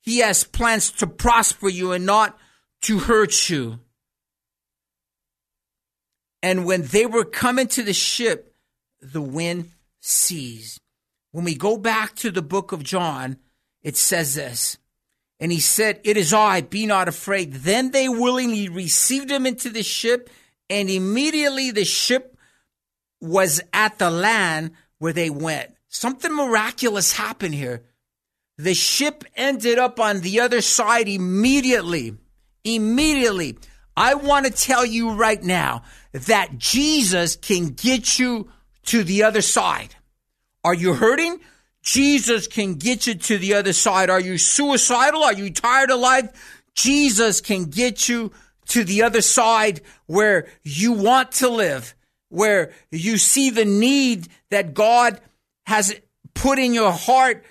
[0.00, 2.38] He has plans to prosper you and not
[2.82, 3.80] to hurt you.
[6.42, 8.54] And when they were coming to the ship,
[9.00, 9.70] the wind
[10.00, 10.80] ceased.
[11.32, 13.38] When we go back to the book of John,
[13.82, 14.78] it says this.
[15.40, 17.52] And he said, It is I, be not afraid.
[17.52, 20.30] Then they willingly received him into the ship
[20.70, 22.36] and immediately the ship
[23.20, 25.74] was at the land where they went.
[25.88, 27.84] Something miraculous happened here.
[28.56, 32.16] The ship ended up on the other side immediately.
[32.64, 33.58] Immediately.
[33.96, 38.50] I want to tell you right now that Jesus can get you
[38.86, 39.96] to the other side.
[40.64, 41.40] Are you hurting?
[41.82, 44.10] Jesus can get you to the other side.
[44.10, 45.22] Are you suicidal?
[45.22, 46.60] Are you tired of life?
[46.74, 48.32] Jesus can get you
[48.68, 51.94] to the other side where you want to live,
[52.28, 55.20] where you see the need that God
[55.66, 55.94] has
[56.34, 57.44] put in your heart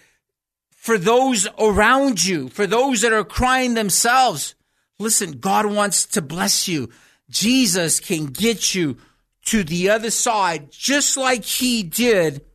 [0.72, 4.55] for those around you, for those that are crying themselves.
[4.99, 6.89] Listen, God wants to bless you.
[7.30, 8.97] Jesus can get you
[9.45, 12.45] to the other side, just like he did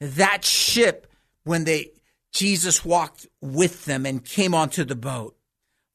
[0.00, 1.06] that ship
[1.44, 1.90] when they,
[2.32, 5.36] Jesus walked with them and came onto the boat.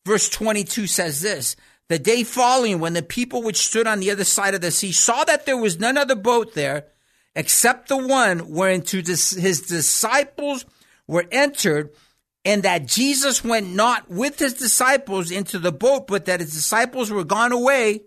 [0.05, 1.55] Verse 22 says this,
[1.90, 4.92] the day following, when the people which stood on the other side of the sea
[4.92, 6.86] saw that there was none other boat there,
[7.36, 10.66] except the one whereinto his disciples
[11.08, 11.90] were entered,
[12.46, 17.12] and that Jesus went not with his disciples into the boat, but that his disciples
[17.12, 18.04] were gone away.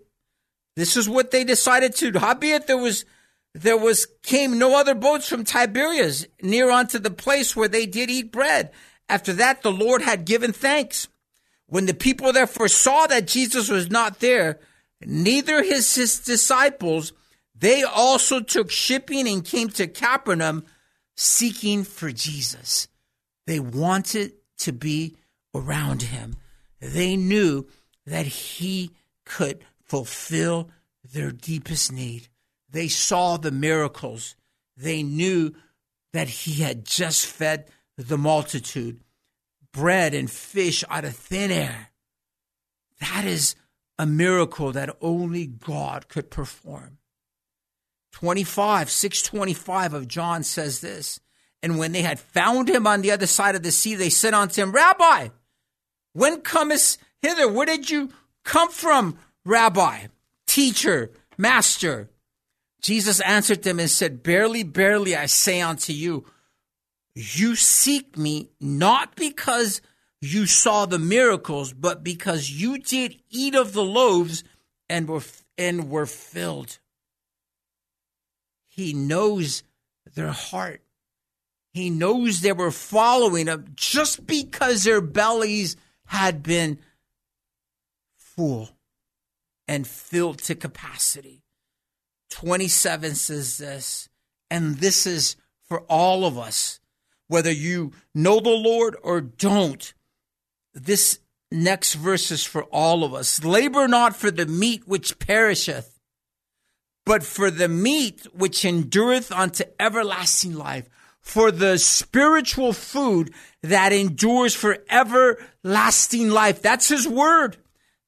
[0.76, 2.18] This is what they decided to.
[2.18, 3.05] Howbeit there was
[3.55, 8.11] there was came no other boats from Tiberias near unto the place where they did
[8.11, 8.70] eat bread.
[9.09, 11.09] After that, the Lord had given thanks.
[11.73, 14.61] When the people therefore saw that Jesus was not there,
[15.07, 17.14] neither his, his disciples,
[17.59, 20.66] they also took shipping and came to Capernaum
[21.16, 22.89] seeking for Jesus.
[23.47, 25.16] They wanted to be
[25.55, 26.37] around him.
[26.79, 27.66] They knew
[28.05, 28.91] that he
[29.25, 30.68] could fulfill
[31.11, 32.29] their deepest need.
[32.68, 34.37] They saw the miracles.
[34.77, 35.55] They knew
[36.12, 39.01] that he had just fed the multitude
[39.73, 41.91] bread and fish out of thin air.
[43.01, 43.57] That is
[43.99, 46.99] a miracle that only God could perform.
[48.12, 51.20] 25, 625 of John says this.
[51.62, 54.35] And when they had found him on the other side of the sea, they said
[54.35, 55.29] unto him, Rabbi,
[56.12, 57.51] when comest hither?
[57.51, 58.11] Where did you
[58.45, 60.07] come from, Rabbi,
[60.47, 62.11] teacher, master?
[62.83, 66.27] Jesus answered them and said, Barely, barely, I say unto you,
[67.15, 69.81] you seek me not because
[70.21, 74.45] you saw the miracles, but because you did eat of the loaves
[74.89, 75.23] and were
[75.59, 76.79] and were filled.
[78.69, 79.63] He knows
[80.15, 80.83] their heart.
[81.73, 86.79] He knows they were following him just because their bellies had been
[88.17, 88.71] full
[89.67, 91.43] and filled to capacity.
[92.31, 94.09] 27 says this,
[94.51, 95.37] and this is
[95.69, 96.81] for all of us
[97.33, 99.95] whether you know the Lord or don't.
[100.74, 101.18] This
[101.51, 103.43] next verse is for all of us.
[103.43, 105.99] Labor not for the meat which perisheth,
[107.07, 114.55] but for the meat which endureth unto everlasting life, for the spiritual food that endures
[114.55, 116.61] for everlasting life.
[116.61, 117.57] That's his word.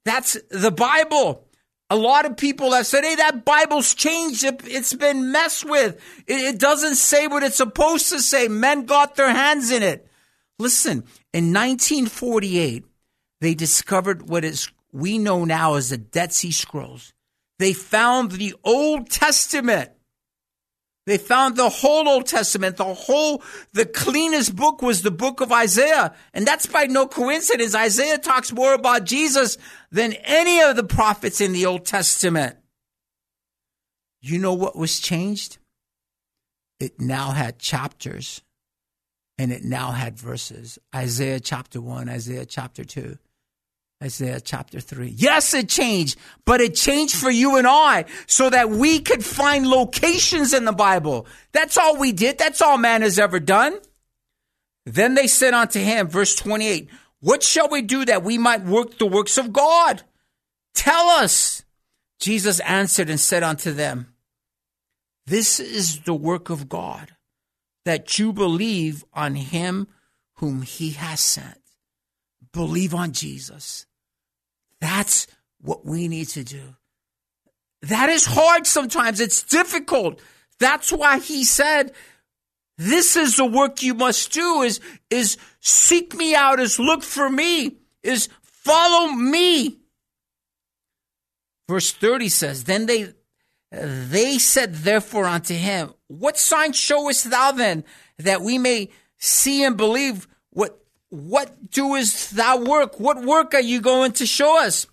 [0.05, 1.49] That's the Bible.
[1.91, 4.43] A lot of people have said, hey, that Bible's changed.
[4.45, 6.01] It's been messed with.
[6.26, 8.49] It doesn't say what it's supposed to say.
[8.49, 10.09] Men got their hands in it.
[10.59, 12.85] Listen, in 1948,
[13.41, 17.12] they discovered what is we know now as the Dead Sea Scrolls.
[17.59, 19.91] They found the Old Testament.
[21.07, 22.79] They found the whole Old Testament.
[22.79, 23.43] The whole,
[23.73, 26.15] the cleanest book was the book of Isaiah.
[26.33, 27.75] And that's by no coincidence.
[27.75, 29.59] Isaiah talks more about Jesus
[29.91, 32.57] than any of the prophets in the Old Testament.
[34.23, 35.59] You know what was changed?
[36.81, 38.41] It now had chapters
[39.37, 40.79] and it now had verses.
[40.95, 43.19] Isaiah chapter 1, Isaiah chapter 2.
[44.05, 45.15] Isaiah chapter 3.
[45.17, 49.67] Yes, it changed, but it changed for you and I so that we could find
[49.67, 51.27] locations in the Bible.
[51.53, 52.37] That's all we did.
[52.37, 53.79] That's all man has ever done.
[54.85, 56.91] Then they said unto him, verse 28,
[57.21, 60.03] What shall we do that we might work the works of God?
[60.75, 61.65] Tell us.
[62.21, 64.15] Jesus answered and said unto them,
[65.27, 67.17] This is the work of God,
[67.87, 69.89] that you believe on him
[70.37, 71.59] whom he has sent.
[72.53, 73.87] Believe on Jesus.
[74.85, 75.26] That's
[75.62, 76.76] what we need to do.
[77.80, 79.18] That is hard sometimes.
[79.18, 80.20] It's difficult.
[80.61, 81.93] That's why he said,
[82.76, 87.30] this is the work you must do is, is seek me out, is look for
[87.30, 89.78] me, is follow me.
[91.66, 93.14] Verse 30 says, then they,
[93.70, 97.85] they said therefore unto him, what sign showest thou then
[98.18, 100.84] that we may see and believe what
[101.15, 102.99] what doest thou work?
[102.99, 104.87] What work are you going to show us?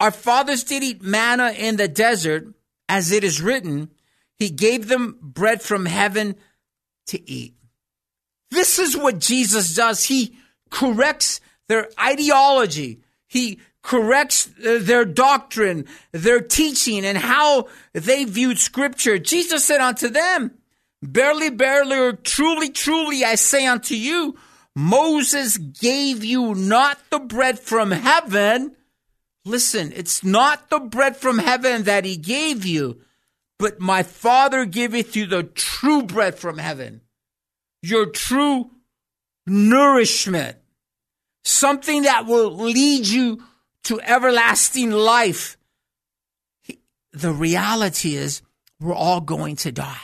[0.00, 2.48] Our fathers did eat manna in the desert,
[2.88, 3.90] as it is written,
[4.34, 6.36] He gave them bread from heaven
[7.08, 7.54] to eat.
[8.50, 10.04] This is what Jesus does.
[10.04, 10.36] He
[10.70, 13.00] corrects their ideology.
[13.26, 19.18] He corrects uh, their doctrine, their teaching, and how they viewed scripture.
[19.18, 20.52] Jesus said unto them,
[21.02, 24.36] Barely, barely, or truly, truly, I say unto you,
[24.78, 28.76] Moses gave you not the bread from heaven.
[29.46, 33.00] Listen, it's not the bread from heaven that he gave you,
[33.58, 37.00] but my Father giveth you the true bread from heaven,
[37.82, 38.70] your true
[39.46, 40.58] nourishment,
[41.42, 43.42] something that will lead you
[43.84, 45.56] to everlasting life.
[47.12, 48.42] The reality is,
[48.78, 49.96] we're all going to die.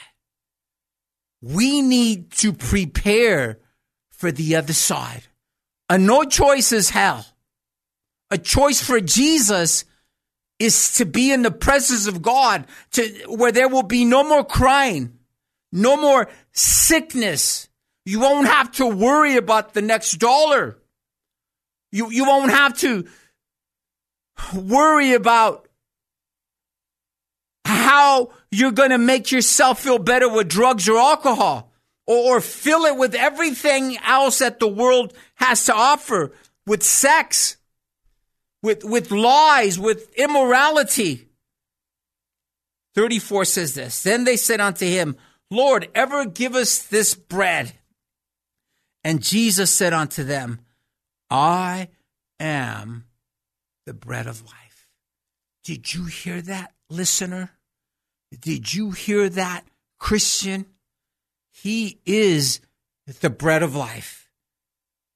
[1.43, 3.59] We need to prepare
[4.23, 5.25] for the other side.
[5.89, 7.27] A no choice is hell.
[8.31, 9.85] A choice for Jesus
[10.61, 14.45] is to be in the presence of God, to where there will be no more
[14.45, 15.19] crying,
[15.73, 17.69] no more sickness.
[18.05, 20.79] You won't have to worry about the next dollar.
[21.91, 23.09] You, you won't have to
[24.55, 25.67] worry about
[27.65, 31.72] how you're going to make yourself feel better with drugs or alcohol
[32.07, 36.33] or, fill it with everything else that the world has to offer
[36.67, 37.57] with sex,
[38.63, 41.29] with, with lies, with immorality.
[42.95, 45.17] 34 says this Then they said unto him,
[45.51, 47.73] Lord, ever give us this bread.
[49.05, 50.61] And Jesus said unto them,
[51.31, 51.89] I
[52.39, 53.05] am
[53.87, 54.89] the bread of life.
[55.65, 57.51] Did you hear that, listener?
[58.41, 59.65] Did you hear that,
[59.99, 60.67] Christian?
[61.63, 62.61] He is
[63.21, 64.29] the bread of life.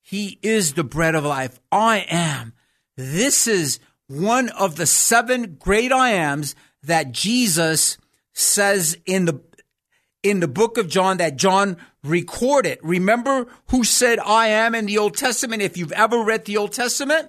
[0.01, 1.59] He is the bread of life.
[1.73, 2.53] I am.
[2.97, 7.99] This is one of the seven great I ams that Jesus
[8.33, 9.41] says in the
[10.23, 12.79] in the book of John that John recorded.
[12.81, 16.73] Remember who said I am in the Old Testament if you've ever read the Old
[16.73, 17.29] Testament?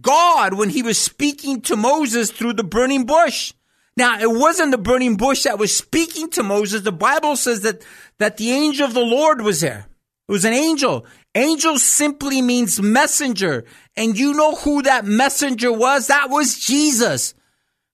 [0.00, 3.54] God when he was speaking to Moses through the burning bush.
[3.96, 6.82] Now, it wasn't the burning bush that was speaking to Moses.
[6.82, 7.84] The Bible says that,
[8.18, 9.86] that the angel of the Lord was there.
[10.28, 11.06] It was an angel.
[11.34, 13.64] Angel simply means messenger.
[13.96, 16.08] And you know who that messenger was?
[16.08, 17.34] That was Jesus.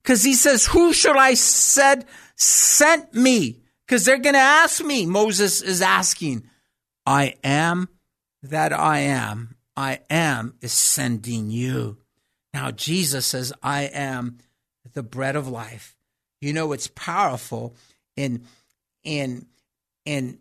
[0.04, 3.60] Cause he says, who should I said sent me?
[3.86, 5.06] Cause they're going to ask me.
[5.06, 6.44] Moses is asking,
[7.06, 7.88] I am
[8.42, 9.56] that I am.
[9.76, 11.98] I am is sending you.
[12.52, 14.38] Now Jesus says, I am
[14.92, 15.96] the bread of life.
[16.40, 17.74] You know, it's powerful
[18.16, 18.44] in
[19.04, 19.46] in
[20.04, 20.38] in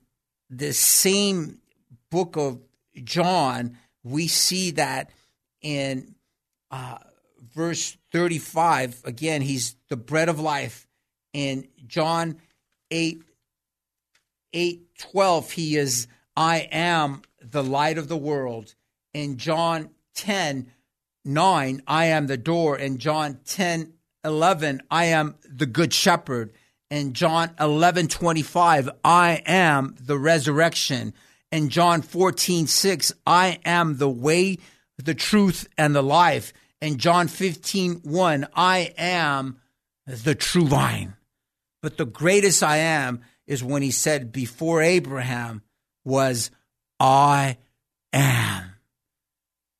[0.50, 1.60] the same
[2.10, 2.60] book of
[3.04, 5.10] John, we see that
[5.62, 6.16] in
[6.70, 6.98] uh,
[7.56, 10.88] verse 35, again, he's the bread of life.
[11.34, 12.38] In John
[12.92, 13.24] 8,
[14.54, 18.76] 8 12, he is, I am the light of the world.
[19.14, 20.72] In John 10,
[21.24, 22.78] 9, I am the door.
[22.78, 23.94] In John 10,
[24.24, 26.54] 11, I am the good shepherd.
[26.90, 31.14] In John 11, 25, I am the resurrection.
[31.52, 34.58] In John 14, 6, I am the way,
[34.98, 36.54] the truth, and the life.
[36.82, 39.60] In John 15, 1, I am
[40.06, 41.16] the true vine.
[41.82, 45.62] But the greatest I am is when he said before Abraham
[46.04, 46.52] was,
[47.00, 47.58] I
[48.14, 48.74] am.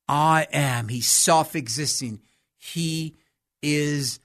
[0.08, 0.88] I am.
[0.88, 2.20] He's self existing.
[2.58, 3.14] He
[3.62, 4.18] is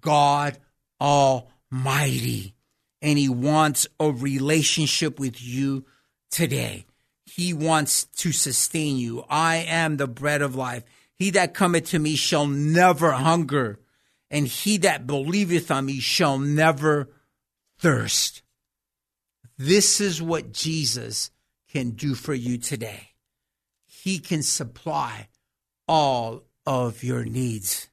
[0.00, 0.58] God
[1.00, 2.54] Almighty.
[3.02, 5.84] And He wants a relationship with you
[6.30, 6.86] today.
[7.24, 9.24] He wants to sustain you.
[9.28, 10.84] I am the bread of life.
[11.16, 13.80] He that cometh to me shall never hunger,
[14.30, 17.10] and he that believeth on me shall never
[17.78, 18.42] thirst.
[19.56, 21.30] This is what Jesus
[21.70, 23.08] can do for you today.
[23.86, 25.28] He can supply
[25.88, 27.88] all of your needs.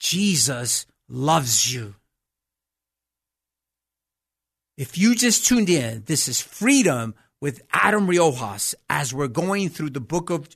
[0.00, 1.94] Jesus loves you.
[4.76, 9.90] If you just tuned in, this is Freedom with Adam Riojas as we're going through
[9.90, 10.48] the book of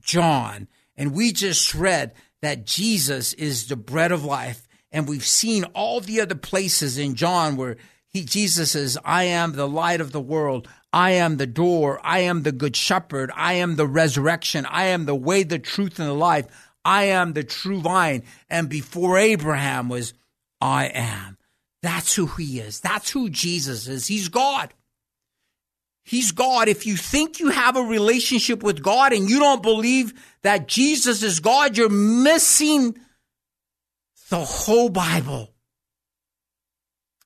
[0.00, 0.68] John.
[0.96, 4.66] And we just read that Jesus is the bread of life.
[4.90, 7.76] And we've seen all the other places in John where
[8.08, 10.66] he, Jesus says, I am the light of the world.
[10.92, 12.00] I am the door.
[12.02, 13.30] I am the good shepherd.
[13.34, 14.66] I am the resurrection.
[14.66, 16.46] I am the way, the truth, and the life.
[16.88, 18.22] I am the true vine.
[18.48, 20.14] And before Abraham was,
[20.58, 21.36] I am.
[21.82, 22.80] That's who he is.
[22.80, 24.06] That's who Jesus is.
[24.06, 24.72] He's God.
[26.02, 26.66] He's God.
[26.66, 31.22] If you think you have a relationship with God and you don't believe that Jesus
[31.22, 32.96] is God, you're missing
[34.30, 35.52] the whole Bible.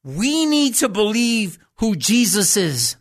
[0.03, 2.97] We need to believe who Jesus is.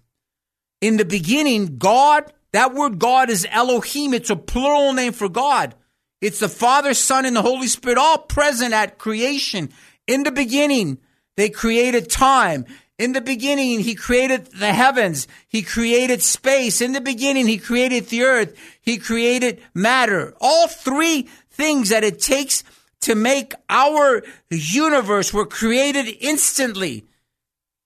[0.80, 4.14] In the beginning, God, that word God is Elohim.
[4.14, 5.74] It's a plural name for God.
[6.22, 9.72] It's the Father, Son, and the Holy Spirit all present at creation.
[10.05, 10.99] In the beginning,
[11.36, 12.65] they created time.
[12.99, 15.28] In the beginning, he created the heavens.
[15.47, 16.82] He created space.
[16.82, 18.55] In the beginning, he created the earth.
[18.82, 20.36] He created matter.
[20.39, 22.63] All three things that it takes
[23.01, 27.05] to make our universe were created instantly.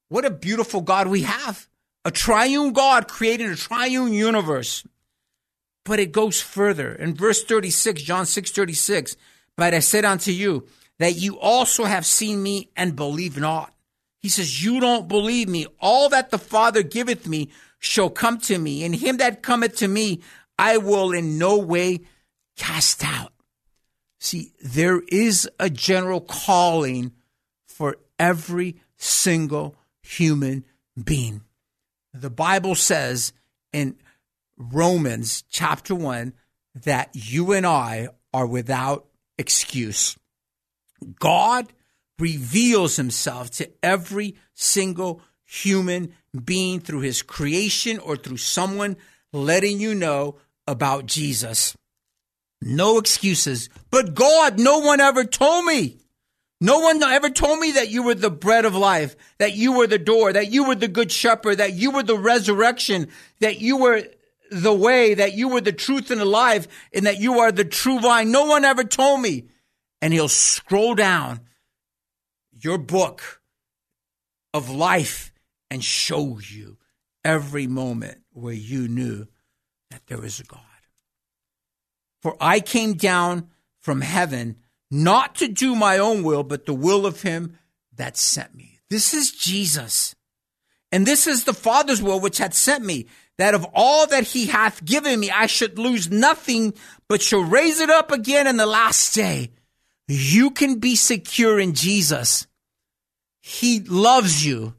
[0.09, 1.67] What a beautiful God we have.
[2.03, 4.85] A triune God creating a triune universe.
[5.85, 6.93] But it goes further.
[6.93, 9.15] In verse 36, John 6 36,
[9.55, 10.67] but I said unto you
[10.99, 13.73] that you also have seen me and believe not.
[14.21, 15.67] He says, You don't believe me.
[15.79, 19.87] All that the Father giveth me shall come to me, and him that cometh to
[19.87, 20.21] me
[20.57, 22.01] I will in no way
[22.57, 23.33] cast out.
[24.19, 27.11] See, there is a general calling
[27.67, 30.65] for every single human
[31.01, 31.41] being.
[32.13, 33.33] The Bible says
[33.73, 33.97] in
[34.57, 36.33] Romans chapter 1
[36.83, 40.17] that you and I are without excuse.
[41.19, 41.71] God
[42.19, 48.97] reveals himself to every single human being through his creation or through someone
[49.31, 50.37] letting you know
[50.67, 51.75] about Jesus.
[52.61, 53.69] No excuses.
[53.91, 55.97] But God, no one ever told me.
[56.61, 59.87] No one ever told me that you were the bread of life, that you were
[59.87, 63.09] the door, that you were the good shepherd, that you were the resurrection,
[63.41, 64.03] that you were
[64.51, 67.65] the way, that you were the truth and the life, and that you are the
[67.65, 68.31] true vine.
[68.31, 69.49] No one ever told me.
[70.01, 71.39] And he'll scroll down
[72.51, 73.41] your book
[74.53, 75.33] of life
[75.71, 76.77] and show you
[77.23, 79.27] every moment where you knew
[79.89, 80.61] that there is a God.
[82.21, 84.57] For I came down from heaven
[84.91, 87.57] not to do my own will, but the will of him
[87.95, 88.79] that sent me.
[88.89, 90.15] This is Jesus.
[90.95, 94.45] And this is the Father's will which hath sent me, that of all that he
[94.45, 96.73] hath given me, I should lose nothing,
[97.09, 99.51] but shall raise it up again in the last day.
[100.07, 102.47] You can be secure in Jesus.
[103.41, 104.75] He loves you.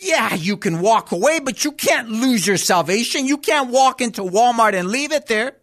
[0.00, 3.24] Yeah, you can walk away, but you can't lose your salvation.
[3.24, 5.58] You can't walk into Walmart and leave it there.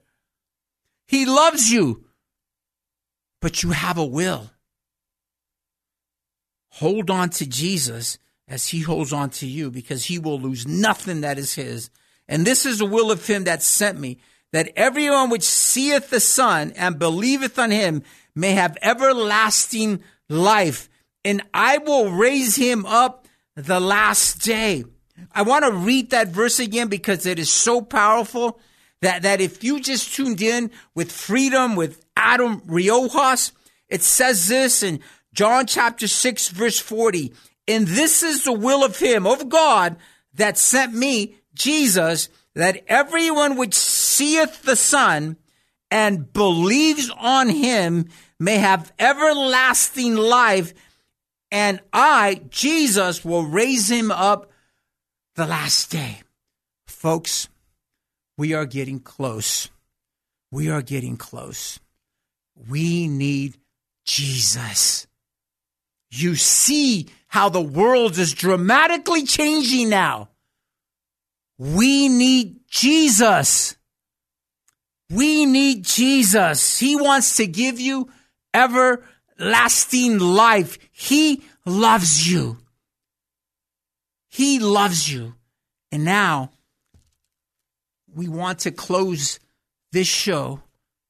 [1.05, 2.05] He loves you,
[3.41, 4.51] but you have a will.
[6.69, 8.17] Hold on to Jesus
[8.51, 11.89] as he holds on to you because he will lose nothing that is his.
[12.27, 14.19] And this is the will of him that sent me,
[14.51, 18.03] that everyone which seeth the Son and believeth on him
[18.35, 20.89] may have everlasting life,
[21.23, 24.83] and I will raise him up the last day.
[25.33, 28.59] I want to read that verse again because it is so powerful.
[29.01, 33.51] That, that if you just tuned in with freedom with Adam Riojas,
[33.89, 34.99] it says this in
[35.33, 37.33] John chapter 6, verse 40.
[37.71, 39.95] And this is the will of him, of God,
[40.33, 45.37] that sent me, Jesus, that everyone which seeth the Son
[45.89, 50.73] and believes on him may have everlasting life,
[51.49, 54.51] and I, Jesus, will raise him up
[55.35, 56.23] the last day.
[56.87, 57.47] Folks,
[58.37, 59.69] we are getting close.
[60.51, 61.79] We are getting close.
[62.69, 63.57] We need
[64.03, 65.07] Jesus.
[66.09, 70.27] You see how the world is dramatically changing now.
[71.57, 73.77] We need Jesus.
[75.09, 76.77] We need Jesus.
[76.77, 78.09] He wants to give you
[78.53, 80.77] everlasting life.
[80.91, 82.57] He loves you.
[84.29, 85.35] He loves you.
[85.89, 86.51] And now
[88.13, 89.39] we want to close
[89.93, 90.61] this show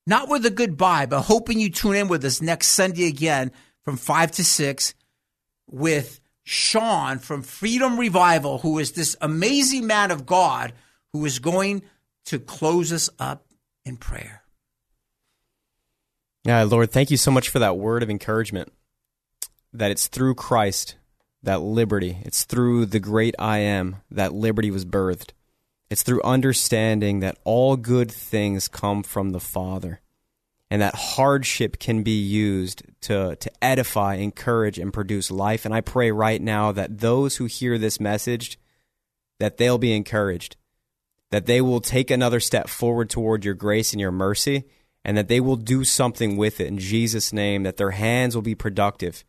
[0.05, 3.51] not with a goodbye, but hoping you tune in with us next Sunday again
[3.83, 4.93] from 5 to 6
[5.71, 10.73] with Sean from Freedom Revival, who is this amazing man of God
[11.13, 11.83] who is going
[12.25, 13.45] to close us up
[13.85, 14.43] in prayer.
[16.43, 18.71] Yeah, Lord, thank you so much for that word of encouragement.
[19.73, 20.95] That it's through Christ
[21.43, 25.31] that liberty, it's through the great I am that liberty was birthed.
[25.89, 30.01] It's through understanding that all good things come from the Father
[30.71, 35.65] and that hardship can be used to, to edify, encourage, and produce life.
[35.65, 38.57] And I pray right now that those who hear this message,
[39.41, 40.55] that they'll be encouraged,
[41.29, 44.63] that they will take another step forward toward your grace and your mercy,
[45.03, 48.41] and that they will do something with it in Jesus' name, that their hands will
[48.41, 49.25] be productive,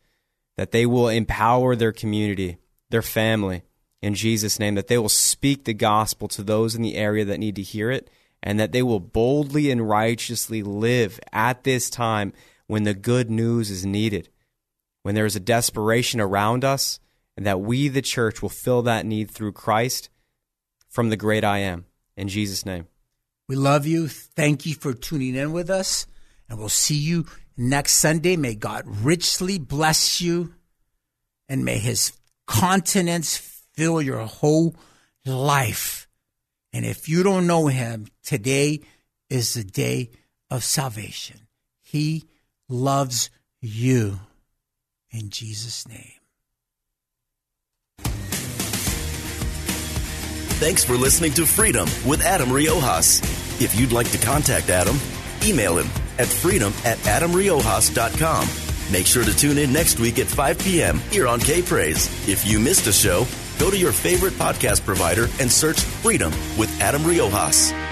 [0.56, 2.58] that they will empower their community,
[2.90, 3.62] their family,
[4.00, 7.40] in Jesus' name, that they will speak the gospel to those in the area that
[7.40, 8.08] need to hear it,
[8.42, 12.32] and that they will boldly and righteously live at this time
[12.66, 14.28] when the good news is needed,
[15.02, 16.98] when there is a desperation around us,
[17.36, 20.08] and that we, the church, will fill that need through Christ
[20.88, 21.86] from the great I am.
[22.16, 22.86] In Jesus' name.
[23.48, 24.08] We love you.
[24.08, 26.06] Thank you for tuning in with us,
[26.48, 27.26] and we'll see you
[27.56, 28.36] next Sunday.
[28.36, 30.54] May God richly bless you,
[31.48, 32.12] and may his
[32.46, 33.36] continents
[33.74, 34.76] fill your whole
[35.24, 36.01] life.
[36.72, 38.80] And if you don't know him, today
[39.28, 40.10] is the day
[40.50, 41.40] of salvation.
[41.80, 42.24] He
[42.68, 44.20] loves you
[45.10, 46.12] in Jesus' name.
[50.62, 53.20] Thanks for listening to Freedom with Adam Riojas.
[53.60, 54.96] If you'd like to contact Adam,
[55.42, 58.48] email him at freedom at adamriojas.com.
[58.92, 60.98] Make sure to tune in next week at 5 p.m.
[61.10, 62.06] here on K Praise.
[62.28, 63.26] If you missed a show,
[63.62, 67.91] Go to your favorite podcast provider and search Freedom with Adam Riojas.